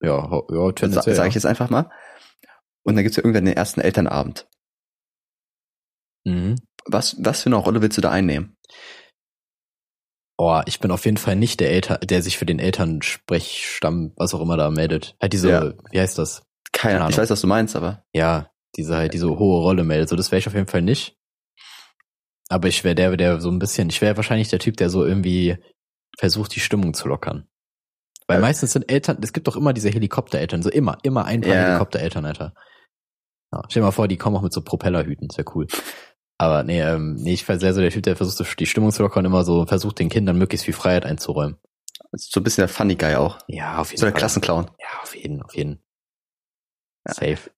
[0.00, 1.14] Ja, ja, tendenziell.
[1.14, 1.90] Sag ich jetzt einfach mal.
[2.82, 4.48] Und dann gibt's ja irgendwann den ersten Elternabend.
[6.26, 6.56] Mhm.
[6.86, 8.56] Was, was für eine Rolle willst du da einnehmen?
[10.38, 14.34] Oh, ich bin auf jeden Fall nicht der Eltern, der sich für den Elternsprechstamm, was
[14.34, 15.16] auch immer da meldet.
[15.20, 15.72] Halt diese, ja.
[15.90, 16.42] wie heißt das?
[16.72, 17.10] Keine, Ahnung.
[17.10, 18.04] Ich weiß, was du meinst, aber.
[18.12, 20.10] Ja, diese halt diese hohe Rolle meldet.
[20.10, 21.16] So, das wäre ich auf jeden Fall nicht.
[22.48, 25.04] Aber ich wäre der, der so ein bisschen, ich wäre wahrscheinlich der Typ, der so
[25.04, 25.56] irgendwie
[26.18, 27.48] versucht, die Stimmung zu lockern.
[28.26, 28.42] Weil ja.
[28.42, 31.64] meistens sind Eltern, es gibt doch immer diese Helikoptereltern, so immer, immer ein paar ja.
[31.68, 32.54] Helikoptereltern, Alter.
[33.52, 35.66] Ja, stell dir mal vor, die kommen auch mit so Propellerhüten, wäre cool.
[36.38, 39.02] Aber nee, ähm, nee, ich war sehr so der Typ, der versucht, die Stimmung zu
[39.02, 41.56] lockern immer so versucht, den Kindern möglichst viel Freiheit einzuräumen.
[42.12, 43.38] So ein bisschen der Funny Guy auch.
[43.48, 44.10] Ja, auf jeden so Fall.
[44.10, 44.70] So der Klassenclown.
[44.78, 45.82] Ja, auf jeden, auf jeden.
[47.06, 47.14] Ja.
[47.14, 47.50] Safe.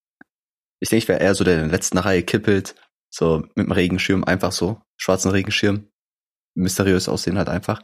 [0.80, 2.76] Ich denke, ich wäre eher so der, der in der letzten Reihe kippelt,
[3.10, 5.90] so mit dem Regenschirm, einfach so, schwarzen Regenschirm.
[6.54, 7.80] Mysteriös aussehen halt einfach.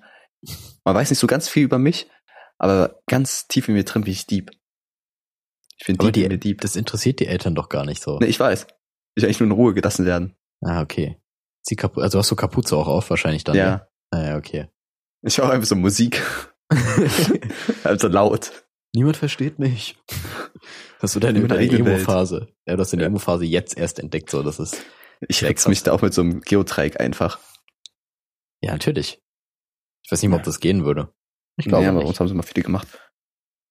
[0.84, 2.08] Man weiß nicht so ganz viel über mich,
[2.58, 4.50] aber ganz tief in mir drin bin ich Dieb.
[5.78, 6.60] Ich finde Dieb die, Dieb.
[6.60, 8.18] Das interessiert die Eltern doch gar nicht so.
[8.18, 8.66] Nee, ich weiß.
[9.16, 10.36] Ich will eigentlich nur in Ruhe gelassen werden.
[10.60, 11.20] Ah, okay.
[11.62, 13.56] Sie kapu also hast du Kapuze auch auf wahrscheinlich dann.
[13.56, 13.70] Ja.
[13.70, 13.88] Ne?
[14.10, 14.68] Ah, ja, okay.
[15.22, 16.22] Ich höre einfach so Musik.
[17.84, 18.52] also laut.
[18.94, 19.96] Niemand versteht mich.
[21.00, 22.48] Hast du deine, deine Emo-Phase?
[22.66, 23.08] Ja, du hast deine ja.
[23.08, 24.76] Emo-Phase jetzt erst entdeckt, so, das ist.
[25.28, 27.38] Ich hex mich da auch mit so einem Geodreieck einfach.
[28.60, 29.20] Ja, natürlich.
[30.04, 31.12] Ich weiß nicht mal, ob das gehen würde.
[31.56, 32.88] Ich glaube, ja, aber uns haben sie mal viele gemacht.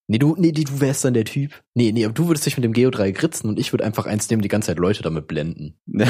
[0.08, 1.64] Nee, du, nee, du wärst dann der Typ.
[1.74, 4.30] Nee, nee, aber du würdest dich mit dem Geodreieck ritzen und ich würde einfach eins
[4.30, 5.80] nehmen, die ganze Zeit Leute damit blenden.
[5.88, 6.06] Ja.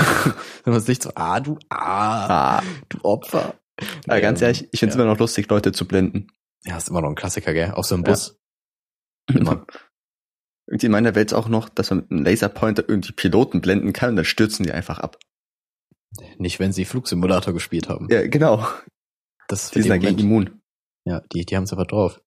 [0.64, 2.64] Dann man nicht so, ah, du, ah, ah.
[2.90, 3.56] du Opfer.
[4.08, 5.02] Aber ganz ehrlich, ich find's ja.
[5.02, 6.28] immer noch lustig, Leute zu blenden.
[6.64, 7.72] Ja, ist immer noch ein Klassiker, gell?
[7.72, 8.40] Auf so einem Bus.
[9.30, 9.40] Ja.
[9.40, 9.66] Immer.
[10.68, 14.12] Irgendwie in meiner Welt auch noch, dass man mit einem Laserpointer irgendwie Piloten blenden kann
[14.12, 15.20] und dann stürzen die einfach ab.
[16.38, 18.08] Nicht, wenn sie Flugsimulator gespielt haben.
[18.10, 18.66] Ja, genau.
[19.50, 20.62] Das die sind dagegen immun.
[21.04, 22.23] Ja, die, die haben es einfach drauf.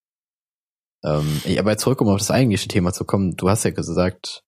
[1.06, 3.36] Ähm, aber jetzt zurück, um auf das eigentliche Thema zu kommen.
[3.36, 4.42] Du hast ja gesagt,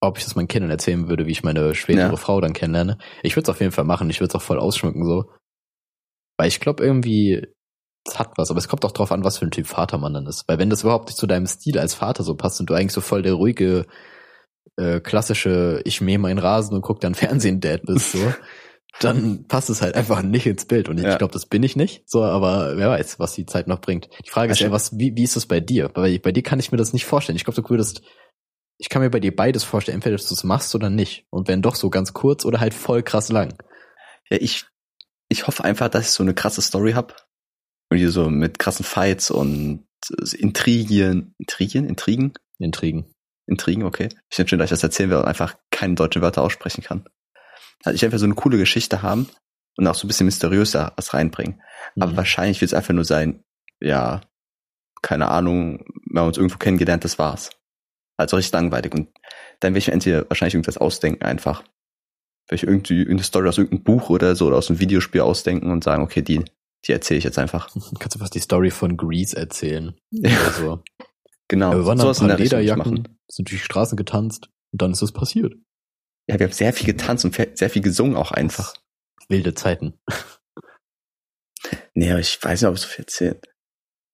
[0.00, 2.16] ob ich das meinen Kindern erzählen würde, wie ich meine spätere ja.
[2.16, 2.98] Frau dann kennenlerne.
[3.22, 4.10] Ich würde es auf jeden Fall machen.
[4.10, 5.30] Ich würde es auch voll ausschmücken so.
[6.36, 7.46] Weil ich glaube irgendwie,
[8.04, 8.50] es hat was.
[8.50, 10.48] Aber es kommt auch drauf an, was für ein Typ Vater man dann ist.
[10.48, 12.92] Weil wenn das überhaupt nicht zu deinem Stil als Vater so passt und du eigentlich
[12.92, 13.86] so voll der ruhige,
[14.76, 18.18] äh, klassische, ich mähe meinen Rasen und guck dann Fernsehen-Dad bist, so,
[19.00, 20.88] dann passt es halt einfach nicht ins Bild.
[20.88, 21.16] Und ich ja.
[21.16, 22.02] glaube, das bin ich nicht.
[22.06, 24.08] So, aber wer weiß, was die Zeit noch bringt.
[24.24, 25.88] Die Frage ist ja, was, wie, wie ist das bei dir?
[25.88, 27.36] Bei, bei dir kann ich mir das nicht vorstellen.
[27.36, 28.02] Ich glaube, du würdest,
[28.78, 31.26] ich kann mir bei dir beides vorstellen, entweder dass du es machst oder nicht.
[31.30, 33.54] Und wenn doch so ganz kurz oder halt voll krass lang.
[34.30, 34.66] Ja, ich,
[35.28, 37.26] ich hoffe einfach, dass ich so eine krasse Story hab.
[37.90, 39.86] Und so mit krassen Fights und
[40.38, 42.32] Intrigien, Intrigien, Intrigen?
[42.58, 43.06] Intrigen.
[43.46, 44.08] Intrigen, okay.
[44.30, 47.04] Ich finde schön, dass ich das erzählen will und einfach keine deutschen Wörter aussprechen kann.
[47.84, 49.28] Also ich einfach so eine coole Geschichte haben
[49.76, 51.60] und auch so ein bisschen mysteriöser was reinbringen.
[51.94, 52.02] Mhm.
[52.02, 53.42] Aber wahrscheinlich wird es einfach nur sein,
[53.80, 54.20] ja,
[55.02, 57.50] keine Ahnung, wir haben uns irgendwo kennengelernt, das war's.
[58.16, 58.94] Also richtig langweilig.
[58.94, 59.08] Und
[59.60, 61.62] dann will ich mir entweder wahrscheinlich irgendwas ausdenken einfach.
[62.48, 65.70] Will ich irgendwie irgendeine Story aus irgendeinem Buch oder so oder aus einem Videospiel ausdenken
[65.70, 66.44] und sagen, okay, die,
[66.86, 67.68] die erzähle ich jetzt einfach.
[67.98, 69.94] Kannst du fast die Story von Grease erzählen?
[70.10, 70.50] Ja.
[70.52, 70.82] So.
[71.48, 71.72] genau.
[71.72, 75.02] Ja, wir waren so ein paar Lederjacken, sind durch die Straßen getanzt und dann ist
[75.02, 75.54] das passiert.
[76.32, 78.72] Ja, wir haben sehr viel getanzt und sehr viel gesungen auch einfach.
[79.28, 79.98] Wilde Zeiten.
[81.94, 83.52] Nee, aber ich weiß nicht, ob es so viel erzählt.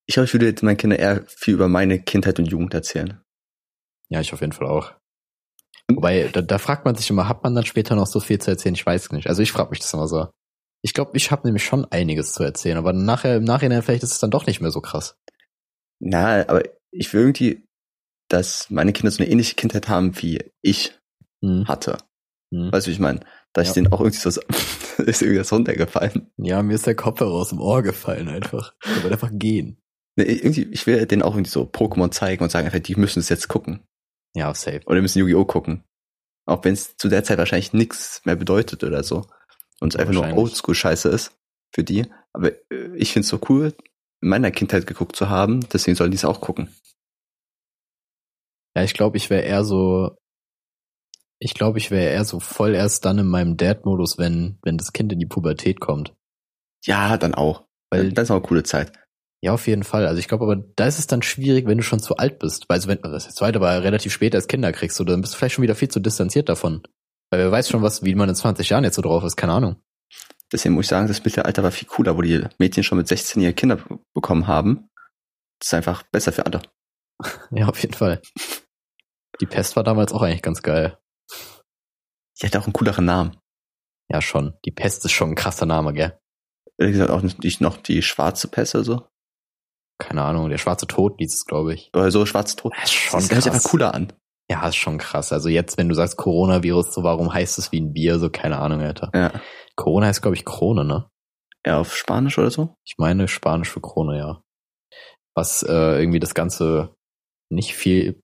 [0.08, 3.22] Ich glaube, ich würde jetzt meinen Kindern eher viel über meine Kindheit und Jugend erzählen.
[4.08, 4.94] Ja, ich auf jeden Fall auch.
[5.88, 8.50] Wobei, da, da fragt man sich immer, hat man dann später noch so viel zu
[8.50, 8.74] erzählen?
[8.74, 9.28] Ich weiß nicht.
[9.28, 10.28] Also ich frage mich das immer so.
[10.82, 14.12] Ich glaube, ich habe nämlich schon einiges zu erzählen, aber nachher im Nachhinein vielleicht ist
[14.12, 15.16] es dann doch nicht mehr so krass.
[16.00, 17.64] Na, aber ich will irgendwie,
[18.28, 20.98] dass meine Kinder so eine ähnliche Kindheit haben, wie ich
[21.44, 21.68] Hm.
[21.68, 21.98] hatte.
[22.52, 22.72] Hm.
[22.72, 23.20] Weißt du, wie ich meine?
[23.52, 23.70] Dass Ja.
[23.70, 24.28] ich denen auch irgendwie so,
[24.98, 26.30] ist irgendwie das runtergefallen.
[26.36, 28.74] Ja, mir ist der Kopfhörer aus dem Ohr gefallen einfach.
[28.84, 29.80] Der wird einfach gehen.
[30.16, 33.20] Nee, irgendwie, ich will denen auch irgendwie so Pokémon zeigen und sagen einfach, die müssen
[33.20, 33.80] es jetzt gucken.
[34.34, 34.80] Ja, safe.
[34.86, 35.44] Oder die müssen Yu-Gi-Oh!
[35.44, 35.84] gucken.
[36.46, 39.26] Auch wenn es zu der Zeit wahrscheinlich nichts mehr bedeutet oder so.
[39.80, 40.26] Und es einfach nur.
[40.36, 41.32] Oldschool-Scheiße ist
[41.74, 42.06] für die.
[42.32, 43.74] Aber äh, ich find's so cool,
[44.20, 46.68] in meiner Kindheit geguckt zu haben, deswegen sollen die es auch gucken.
[48.76, 50.16] Ja, ich glaube, ich wäre eher so,
[51.40, 54.92] ich glaube, ich wäre eher so voll erst dann in meinem Dad-Modus, wenn, wenn das
[54.92, 56.14] Kind in die Pubertät kommt.
[56.84, 57.64] Ja, dann auch.
[57.90, 58.92] Weil das ist auch eine coole Zeit.
[59.42, 60.06] ja, auf jeden Fall.
[60.06, 62.68] Also ich glaube, aber da ist es dann schwierig, wenn du schon zu alt bist.
[62.68, 65.34] Weil, also wenn, also das zweite war relativ spät als Kinder kriegst, oder dann bist
[65.34, 66.82] du vielleicht schon wieder viel zu distanziert davon.
[67.30, 69.52] Weil wer weiß schon was, wie man in 20 Jahren jetzt so drauf ist, keine
[69.52, 69.76] Ahnung.
[70.52, 73.42] Deswegen muss ich sagen, das Mittelalter war viel cooler, wo die Mädchen schon mit 16
[73.42, 74.88] ihre Kinder be- bekommen haben.
[75.60, 76.62] Das ist einfach besser für alle.
[77.50, 78.22] Ja, auf jeden Fall.
[79.40, 80.96] Die Pest war damals auch eigentlich ganz geil.
[82.40, 83.36] Die hat auch einen cooleren Namen.
[84.10, 84.54] Ja, schon.
[84.64, 86.18] Die Pest ist schon ein krasser Name, gell?
[86.78, 89.08] Ehrlich gesagt auch nicht noch die schwarze Pest oder so.
[90.00, 91.90] Keine Ahnung, der schwarze Tod hieß es, glaube ich.
[91.94, 92.72] Oder so schwarz tot.
[92.76, 93.60] Das ist schon Das hört sich krass.
[93.60, 94.12] einfach cooler an.
[94.50, 95.32] Ja, ist schon krass.
[95.32, 98.18] Also jetzt, wenn du sagst Coronavirus, so warum heißt es wie ein Bier?
[98.18, 99.10] So keine Ahnung, Alter.
[99.14, 99.40] Ja.
[99.76, 101.10] Corona heißt, glaube ich, Krone, ne?
[101.66, 102.76] Ja, auf Spanisch oder so?
[102.86, 104.42] Ich meine Spanisch für Krone, ja.
[105.34, 106.94] Was äh, irgendwie das Ganze
[107.50, 108.22] nicht viel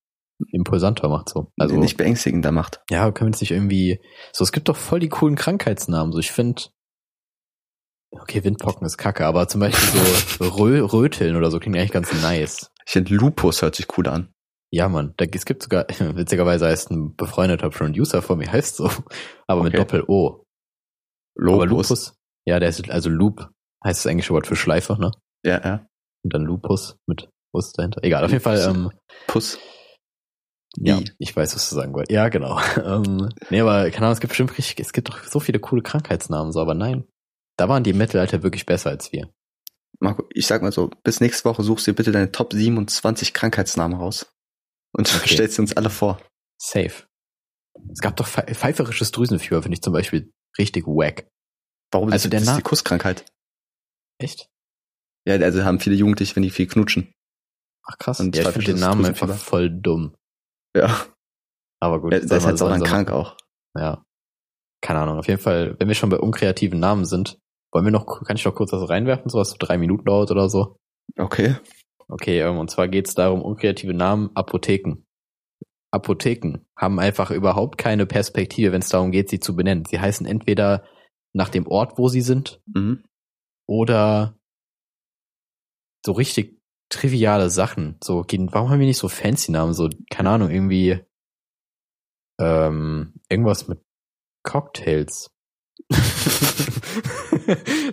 [0.51, 1.53] impulsanter macht, so.
[1.59, 2.81] Also nicht beängstigender macht.
[2.91, 4.01] ja, können wir jetzt nicht irgendwie.
[4.33, 6.13] So, es gibt doch voll die coolen Krankheitsnamen.
[6.13, 6.63] So, ich finde.
[8.11, 10.01] Okay, Windpocken ist kacke, aber zum Beispiel
[10.39, 12.71] so Rö Röteln oder so klingt eigentlich ganz nice.
[12.87, 14.33] Ich finde Lupus hört sich cool an.
[14.71, 18.91] Ja, Mann, da, es gibt sogar, witzigerweise heißt ein befreundeter Producer von mir, heißt so,
[19.47, 19.79] aber mit Okay.
[19.85, 20.45] Doppel-O.
[21.41, 22.15] Aber Lupus,
[22.47, 23.51] ja, der ist, also Loop
[23.85, 25.11] heißt das englische Wort für Schleife, ne?
[25.45, 25.87] Ja, ja.
[26.23, 28.03] Und dann Lupus mit was dahinter.
[28.03, 28.91] Egal, auf jeden Fall, ähm,
[29.27, 29.59] Puss.
[30.77, 32.13] Ja, ich weiß, was du sagen wolltest.
[32.13, 32.61] Ja, genau.
[32.85, 35.83] ähm, nee, aber keine Ahnung, es gibt bestimmt richtig, es gibt doch so viele coole
[35.83, 37.05] Krankheitsnamen, so, aber nein.
[37.57, 39.33] Da waren die im Mittelalter wirklich besser als wir.
[40.01, 43.33] Marco, ich sag mal so, bis nächste Woche suchst du dir bitte deine Top 27
[43.33, 44.33] Krankheitsnamen raus.
[44.93, 45.35] Und Okay.
[45.35, 46.21] stellst sie uns alle vor.
[46.61, 47.05] Safe.
[47.93, 51.29] Es gab doch pfe- pfeiferisches Drüsenfieber, finde ich zum Beispiel richtig wack.
[51.93, 53.25] Warum Also das, der das ist die Kusskrankheit?
[54.19, 54.49] Echt?
[55.27, 57.13] Ja, also haben viele Jugendliche, wenn die viel knutschen.
[57.87, 58.19] Ach krass.
[58.21, 60.15] Und ja, ich finde den Namen einfach voll dumm.
[60.77, 61.07] Ja,
[61.81, 62.13] Aber gut.
[62.13, 63.37] soll der ist halt auch dann krank auch.
[63.77, 64.05] Ja.
[64.83, 65.19] Keine Ahnung.
[65.19, 67.39] Auf jeden Fall, wenn wir schon bei unkreativen Namen sind,
[67.73, 70.31] wollen wir noch, kann ich noch kurz was reinwerfen, so was so drei Minuten dauert
[70.31, 70.77] oder so?
[71.19, 71.57] Okay.
[72.09, 75.05] Okay, ähm, und zwar geht es darum, unkreative Namen, Apotheken.
[75.91, 79.85] Apotheken haben einfach überhaupt keine Perspektive, wenn es darum geht, sie zu benennen.
[79.87, 80.85] Sie heißen entweder
[81.33, 83.05] nach dem Ort, wo sie sind, Mhm.
[83.69, 84.37] oder
[86.05, 86.61] so richtig
[86.95, 87.97] triviale Sachen.
[88.03, 89.75] So, warum haben wir nicht so fancy Namen?
[89.75, 91.01] So, keine Ahnung, irgendwie
[92.41, 93.81] ähm, irgendwas mit
[94.43, 95.31] Cocktails.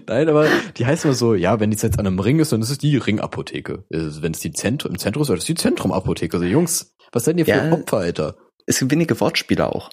[0.07, 0.47] Nein, aber
[0.77, 2.77] die heißt immer so, ja, wenn die jetzt an einem Ring ist, dann ist es
[2.77, 3.85] die Ringapotheke.
[3.89, 6.37] Wenn es die Zentrum, im Zentrum ist, dann ist die Zentrumapotheke.
[6.37, 7.71] Also Jungs, was seid ihr für Ja.
[7.71, 8.37] Opfer, Alter?
[8.65, 9.89] Es gibt wenige Wortspiele auch.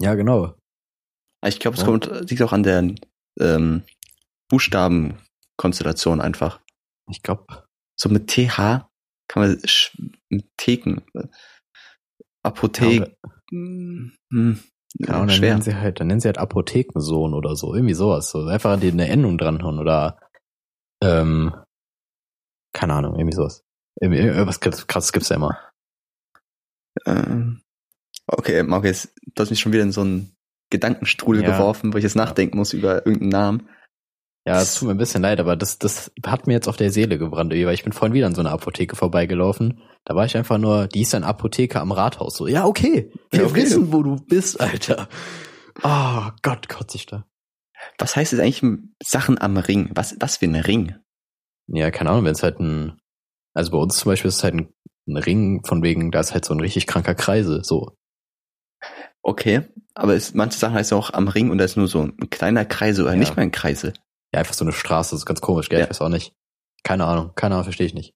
[0.00, 0.54] Ja, genau.
[1.40, 1.86] Aber Ich glaube, es Ja.
[1.86, 2.94] kommt, liegt auch an der
[3.40, 3.82] ähm,
[4.48, 6.60] Buchstabenkonstellation einfach.
[7.10, 7.64] Ich glaube,
[8.00, 8.88] So mit TH
[9.28, 9.60] kann man
[10.56, 11.02] Theken.
[11.14, 11.24] äh,
[12.42, 13.16] Apotheke.
[13.50, 14.60] Hm, hm,
[14.94, 15.50] Genau, dann schwer.
[15.50, 18.30] nennen sie halt, dann nennen sie halt Apothekensohn oder so, irgendwie sowas.
[18.30, 20.18] So einfach an die eine Endung dranhauen oder
[21.02, 21.54] ähm,
[22.72, 23.64] keine Ahnung, irgendwie sowas.
[24.00, 25.58] Irgendwas krasses, gibt's ja immer.
[27.06, 27.62] Ähm,
[28.26, 30.36] okay, jetzt, du hast mich schon wieder in so einen
[30.70, 31.52] Gedankenstrudel Ja.
[31.52, 33.68] geworfen, wo ich jetzt nachdenken muss über irgendeinen Namen.
[34.48, 36.90] Ja, es tut mir ein bisschen leid, aber das, das hat mir jetzt auf der
[36.90, 39.82] Seele gebrannt, weil ich bin vorhin wieder an so einer Apotheke vorbeigelaufen.
[40.04, 42.34] Da war ich einfach nur, die ist ein Apotheke am Rathaus.
[42.36, 43.56] So, ja, okay, wir Ja, okay.
[43.62, 45.08] wissen, wo du bist, Alter.
[45.82, 47.26] Oh Gott, kotze ich da.
[47.98, 48.64] Was heißt jetzt eigentlich
[49.02, 49.90] Sachen am Ring?
[49.94, 50.96] Was, was für ein Ring?
[51.66, 52.98] Ja, keine Ahnung, wenn es halt ein,
[53.54, 54.72] also bei uns zum Beispiel ist es halt ein,
[55.06, 57.92] ein Ring von wegen, da ist halt so ein richtig kranker Kreise, so.
[59.22, 59.62] Okay,
[59.94, 62.64] aber es, manche Sachen heißen auch am Ring und da ist nur so ein kleiner
[62.64, 63.18] Kreisel oder Ja.
[63.18, 63.92] nicht mal ein Kreisel.
[64.34, 65.78] Ja, einfach so eine Straße, das ist ganz komisch, gell?
[65.80, 65.84] Ja.
[65.86, 66.32] Ich weiß auch nicht.
[66.84, 68.14] Keine Ahnung, keine Ahnung, verstehe ich nicht.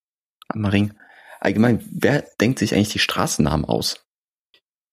[0.48, 0.94] Am Ring.
[1.40, 4.04] Allgemein, wer denkt sich eigentlich die Straßennamen aus?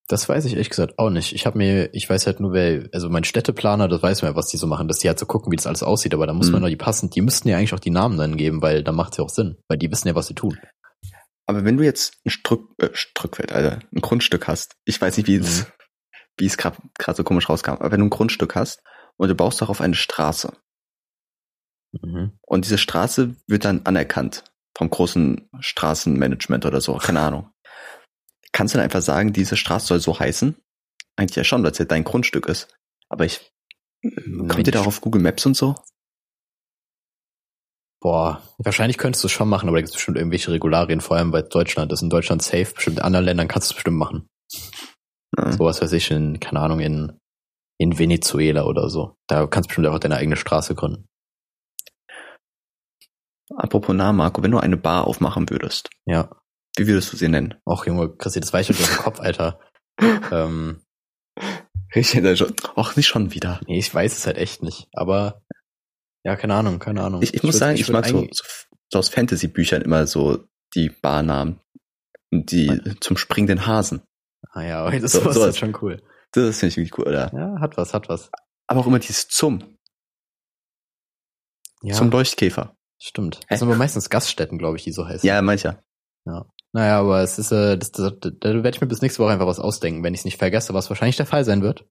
[0.08, 1.34] Das weiß ich ehrlich gesagt auch nicht.
[1.34, 4.36] Ich habe mir, ich weiß halt nur, wer, also mein Städteplaner, das weiß man ja,
[4.36, 6.34] was die so machen, dass die halt so gucken, wie das alles aussieht, aber da
[6.34, 6.54] muss Mhm.
[6.54, 8.92] man noch die passen, die müssten ja eigentlich auch die Namen dann geben, weil da
[8.92, 10.58] macht's ja auch Sinn, weil die wissen ja, was sie tun.
[11.46, 15.28] Aber wenn du jetzt ein Strück, äh, Strückfeld, Alter, ein Grundstück hast, ich weiß nicht,
[15.28, 15.66] wie es, Mhm.
[16.40, 16.78] wie es gerade
[17.14, 18.82] so komisch rauskam, aber wenn du ein Grundstück hast
[19.18, 20.54] und du baust darauf eine Straße
[21.92, 22.38] Mhm.
[22.46, 24.44] und diese Straße wird dann anerkannt
[24.78, 27.50] vom großen Straßenmanagement oder so, keine Ahnung.
[28.52, 30.56] Kannst du dann einfach sagen, diese Straße soll so heißen?
[31.16, 32.74] Eigentlich ja schon, weil es ja dein Grundstück ist.
[33.10, 33.52] Aber ich,
[34.48, 35.76] kommt ihr da auf Google Maps und so?
[38.02, 41.18] Boah, wahrscheinlich könntest du es schon machen, aber da gibt es bestimmt irgendwelche Regularien, vor
[41.18, 41.92] allem bei Deutschland.
[41.92, 44.28] Das ist in Deutschland safe, bestimmt in anderen Ländern kannst du es bestimmt machen.
[45.38, 45.52] Ja.
[45.52, 47.20] So was weiß ich, in, keine Ahnung, in,
[47.78, 49.16] in Venezuela oder so.
[49.28, 51.06] Da kannst du bestimmt einfach deine eigene Straße gründen.
[53.60, 56.30] Apropos Namen, Marco, wenn du eine Bar aufmachen würdest, Ja.
[56.78, 57.56] wie würdest du sie nennen?
[57.66, 59.60] Och, Junge, Christi, das weicht durch den Kopf, Alter.
[60.32, 60.82] ähm,
[61.96, 62.54] Richtig, da schon.
[62.76, 63.60] Och, nicht schon wieder.
[63.68, 64.88] nee, ich weiß es halt echt nicht.
[64.94, 65.42] Aber
[66.24, 67.22] ja, keine Ahnung, keine Ahnung.
[67.22, 68.44] Ich, ich muss würd- sagen, ich, mag so, so,
[68.92, 70.46] so aus Fantasy-Büchern immer so
[70.76, 71.60] die Barnamen.
[72.32, 74.04] Die zum springenden Hasen.
[74.52, 76.02] Ah ja, das So- so, so ist als- schon cool.
[76.32, 77.32] Das finde ich wirklich cool, oder?
[77.34, 78.30] Ja, hat was, hat was.
[78.68, 79.78] Aber auch immer dieses Zum.
[81.82, 82.76] Ja, Zum Leuchtkäfer.
[83.00, 83.40] Stimmt.
[83.50, 85.28] Das sind aber meistens Gaststätten, glaube ich, die so heißen.
[85.28, 85.82] Ja, mancher.
[86.72, 89.48] Naja, aber es ist, äh, das, das, da werde ich mir bis nächste Woche einfach
[89.48, 91.86] was ausdenken, wenn ich es nicht vergesse, was wahrscheinlich der Fall sein wird.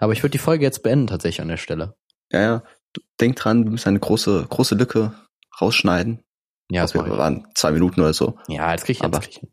[0.00, 1.94] Aber ich würde die Folge jetzt beenden tatsächlich an der Stelle.
[2.32, 2.62] Ja, ja.
[2.94, 5.12] Du- Denk dran, wir müssen eine große, große Lücke
[5.60, 6.22] rausschneiden.
[6.70, 8.38] Ja, das wir waren zwei Minuten oder so.
[8.48, 9.48] Ja, jetzt krieg ich Aber- jetzt krieg ich.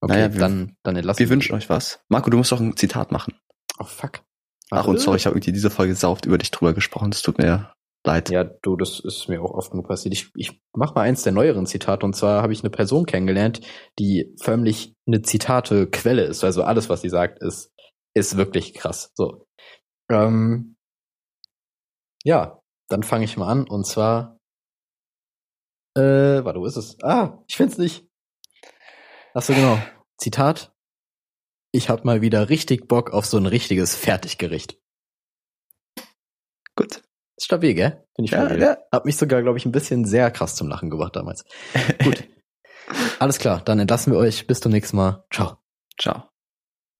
[0.00, 2.00] Okay, Naja, wir- dann, dann entlassen Wir wünschen euch was.
[2.08, 3.34] Marco, du musst doch ein Zitat machen.
[3.78, 4.20] Oh, fuck.
[4.70, 7.10] Ach, und sorry, ich habe irgendwie diese Folge sauft über dich drüber gesprochen.
[7.10, 7.72] Das tut mir
[8.04, 8.30] leid.
[8.30, 10.14] Ja, du, das ist mir auch oft genug passiert.
[10.14, 13.60] Ich, ich mach mal eins der neueren Zitate und zwar habe ich eine Person kennengelernt,
[13.98, 16.44] die förmlich eine Zitate-Quelle ist.
[16.44, 17.72] Also alles, was sie sagt, ist,
[18.14, 19.12] ist wirklich krass.
[19.14, 19.46] So.
[20.10, 20.76] Ähm,
[22.24, 24.38] ja, dann fange ich mal an und zwar.
[25.94, 26.96] Äh, warte, wo ist es?
[27.02, 28.08] Ah, ich find's nicht.
[29.34, 29.78] Ach so, genau.
[30.18, 30.72] Zitat.
[31.74, 34.78] Ich hab mal wieder richtig Bock auf so ein richtiges Fertiggericht.
[36.76, 37.02] Gut.
[37.36, 38.04] Ist stabil, gell?
[38.14, 38.62] Finde ich Ja, stabil.
[38.62, 38.76] ja.
[38.92, 41.44] Hat mich sogar, glaube ich, ein bisschen sehr krass zum Lachen gebracht damals.
[42.04, 42.24] Gut.
[43.18, 44.46] Alles klar, dann entlassen wir euch.
[44.46, 45.24] Bis zum nächsten Mal.
[45.32, 45.56] Ciao.
[46.00, 46.31] Ciao.